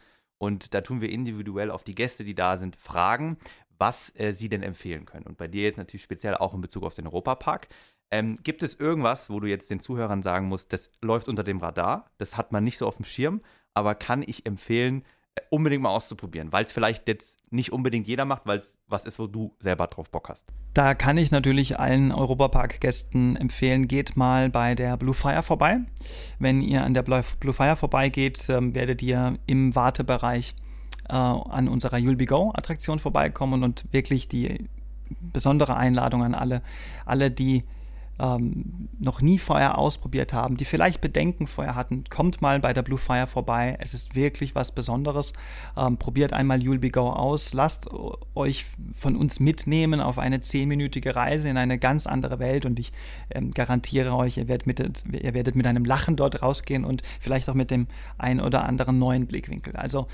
Und 0.45 0.75
da 0.75 0.81
tun 0.81 1.01
wir 1.01 1.09
individuell 1.09 1.71
auf 1.71 1.83
die 1.83 1.95
Gäste, 1.95 2.23
die 2.23 2.35
da 2.35 2.57
sind, 2.57 2.75
fragen, 2.75 3.37
was 3.79 4.13
äh, 4.15 4.31
sie 4.31 4.47
denn 4.47 4.61
empfehlen 4.61 5.05
können. 5.05 5.25
Und 5.25 5.37
bei 5.37 5.47
dir 5.47 5.63
jetzt 5.63 5.77
natürlich 5.77 6.03
speziell 6.03 6.35
auch 6.35 6.53
in 6.53 6.61
Bezug 6.61 6.83
auf 6.83 6.93
den 6.93 7.07
Europapark. 7.07 7.67
Ähm, 8.11 8.37
gibt 8.43 8.61
es 8.61 8.75
irgendwas, 8.75 9.31
wo 9.31 9.39
du 9.39 9.47
jetzt 9.47 9.71
den 9.71 9.79
Zuhörern 9.79 10.21
sagen 10.21 10.47
musst, 10.47 10.71
das 10.71 10.91
läuft 11.01 11.27
unter 11.27 11.43
dem 11.43 11.57
Radar, 11.57 12.11
das 12.19 12.37
hat 12.37 12.51
man 12.51 12.63
nicht 12.63 12.77
so 12.77 12.85
auf 12.85 12.97
dem 12.97 13.05
Schirm, 13.05 13.41
aber 13.73 13.95
kann 13.95 14.21
ich 14.21 14.45
empfehlen, 14.45 15.03
unbedingt 15.49 15.83
mal 15.83 15.89
auszuprobieren, 15.89 16.51
weil 16.51 16.65
es 16.65 16.71
vielleicht 16.71 17.07
jetzt 17.07 17.39
nicht 17.51 17.71
unbedingt 17.71 18.07
jeder 18.07 18.25
macht, 18.25 18.45
weil 18.45 18.59
es 18.59 18.77
was 18.87 19.05
ist, 19.05 19.19
wo 19.19 19.27
du 19.27 19.53
selber 19.59 19.87
drauf 19.87 20.09
Bock 20.09 20.29
hast. 20.29 20.45
Da 20.73 20.93
kann 20.93 21.17
ich 21.17 21.31
natürlich 21.31 21.79
allen 21.79 22.11
Europapark-Gästen 22.11 23.35
empfehlen, 23.35 23.87
geht 23.87 24.15
mal 24.15 24.49
bei 24.49 24.75
der 24.75 24.97
Blue 24.97 25.13
Fire 25.13 25.43
vorbei. 25.43 25.79
Wenn 26.39 26.61
ihr 26.61 26.83
an 26.83 26.93
der 26.93 27.03
Blue 27.03 27.53
Fire 27.53 27.75
vorbeigeht, 27.75 28.49
ähm, 28.49 28.75
werdet 28.75 29.01
ihr 29.01 29.37
im 29.45 29.75
Wartebereich 29.75 30.55
äh, 31.09 31.13
an 31.13 31.67
unserer 31.67 31.97
You'll 31.97 32.17
Be 32.17 32.25
Go-Attraktion 32.25 32.99
vorbeikommen 32.99 33.63
und 33.63 33.85
wirklich 33.91 34.27
die 34.27 34.69
besondere 35.21 35.77
Einladung 35.77 36.23
an 36.23 36.33
alle, 36.33 36.61
alle, 37.05 37.29
die 37.31 37.63
ähm, 38.19 38.89
noch 38.99 39.21
nie 39.21 39.39
Feuer 39.39 39.77
ausprobiert 39.77 40.33
haben, 40.33 40.57
die 40.57 40.65
vielleicht 40.65 41.01
Bedenken 41.01 41.47
vorher 41.47 41.75
hatten, 41.75 42.05
kommt 42.09 42.41
mal 42.41 42.59
bei 42.59 42.73
der 42.73 42.81
Blue 42.81 42.97
Fire 42.97 43.27
vorbei. 43.27 43.77
Es 43.79 43.93
ist 43.93 44.15
wirklich 44.15 44.55
was 44.55 44.71
Besonderes. 44.71 45.33
Ähm, 45.75 45.97
probiert 45.97 46.33
einmal 46.33 46.59
You'll 46.59 46.79
Be 46.79 46.89
Go 46.89 47.09
aus. 47.09 47.53
Lasst 47.53 47.89
euch 48.35 48.65
von 48.93 49.15
uns 49.15 49.39
mitnehmen 49.39 49.99
auf 49.99 50.17
eine 50.17 50.41
zehnminütige 50.41 51.15
Reise 51.15 51.49
in 51.49 51.57
eine 51.57 51.77
ganz 51.77 52.07
andere 52.07 52.39
Welt 52.39 52.65
und 52.65 52.79
ich 52.79 52.91
ähm, 53.31 53.51
garantiere 53.51 54.15
euch, 54.15 54.37
ihr 54.37 54.47
werdet, 54.47 54.67
mit, 54.67 54.79
ihr 54.79 55.33
werdet 55.33 55.55
mit 55.55 55.67
einem 55.67 55.85
Lachen 55.85 56.15
dort 56.15 56.41
rausgehen 56.41 56.85
und 56.85 57.01
vielleicht 57.19 57.49
auch 57.49 57.53
mit 57.53 57.71
dem 57.71 57.87
ein 58.17 58.39
oder 58.39 58.63
anderen 58.63 58.99
neuen 58.99 59.27
Blickwinkel. 59.27 59.75
Also 59.75 60.07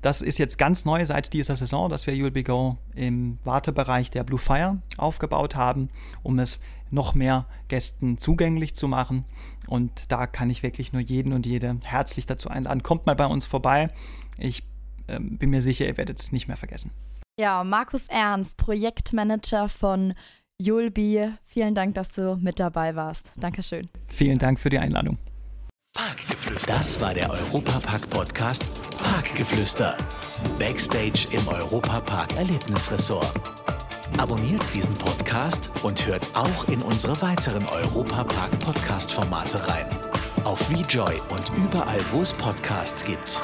das 0.00 0.22
ist 0.22 0.38
jetzt 0.38 0.58
ganz 0.58 0.84
neu 0.84 1.04
seit 1.06 1.32
dieser 1.32 1.56
Saison, 1.56 1.90
dass 1.90 2.06
wir 2.06 2.14
You'll 2.14 2.30
Be 2.30 2.44
Go 2.44 2.76
im 2.94 3.38
Wartebereich 3.44 4.10
der 4.10 4.22
Blue 4.22 4.38
Fire 4.38 4.78
aufgebaut 4.96 5.56
haben, 5.56 5.88
um 6.22 6.38
es 6.38 6.60
noch 6.90 7.14
mehr 7.14 7.46
Gästen 7.68 8.18
zugänglich 8.18 8.74
zu 8.74 8.88
machen. 8.88 9.24
Und 9.66 10.10
da 10.10 10.26
kann 10.26 10.50
ich 10.50 10.62
wirklich 10.62 10.92
nur 10.92 11.02
jeden 11.02 11.32
und 11.32 11.46
jede 11.46 11.78
herzlich 11.84 12.26
dazu 12.26 12.48
einladen. 12.48 12.82
Kommt 12.82 13.06
mal 13.06 13.16
bei 13.16 13.26
uns 13.26 13.46
vorbei. 13.46 13.90
Ich 14.38 14.62
ähm, 15.08 15.38
bin 15.38 15.50
mir 15.50 15.62
sicher, 15.62 15.86
ihr 15.86 15.96
werdet 15.96 16.20
es 16.20 16.32
nicht 16.32 16.48
mehr 16.48 16.56
vergessen. 16.56 16.90
Ja, 17.38 17.62
Markus 17.62 18.08
Ernst, 18.08 18.56
Projektmanager 18.56 19.68
von 19.68 20.14
Julbi. 20.60 21.30
Vielen 21.46 21.74
Dank, 21.74 21.94
dass 21.94 22.10
du 22.10 22.36
mit 22.36 22.58
dabei 22.58 22.96
warst. 22.96 23.32
Dankeschön. 23.36 23.88
Vielen 24.08 24.38
Dank 24.38 24.58
für 24.58 24.70
die 24.70 24.78
Einladung. 24.78 25.18
Parkgeflüster. 25.94 26.74
Das 26.74 27.00
war 27.00 27.14
der 27.14 27.30
Europapark-Podcast 27.30 28.68
Parkgeflüster. 28.98 29.96
Backstage 30.58 31.28
im 31.32 31.46
Europapark 31.48 32.36
Erlebnisressort. 32.36 33.77
Abonniert 34.16 34.72
diesen 34.72 34.94
Podcast 34.94 35.70
und 35.82 36.06
hört 36.06 36.26
auch 36.34 36.66
in 36.68 36.80
unsere 36.82 37.20
weiteren 37.20 37.66
Europapark-Podcast-Formate 37.66 39.68
rein. 39.68 39.86
Auf 40.44 40.58
VJoy 40.70 41.20
und 41.30 41.50
überall, 41.56 42.00
wo 42.10 42.22
es 42.22 42.32
Podcasts 42.32 43.04
gibt. 43.04 43.42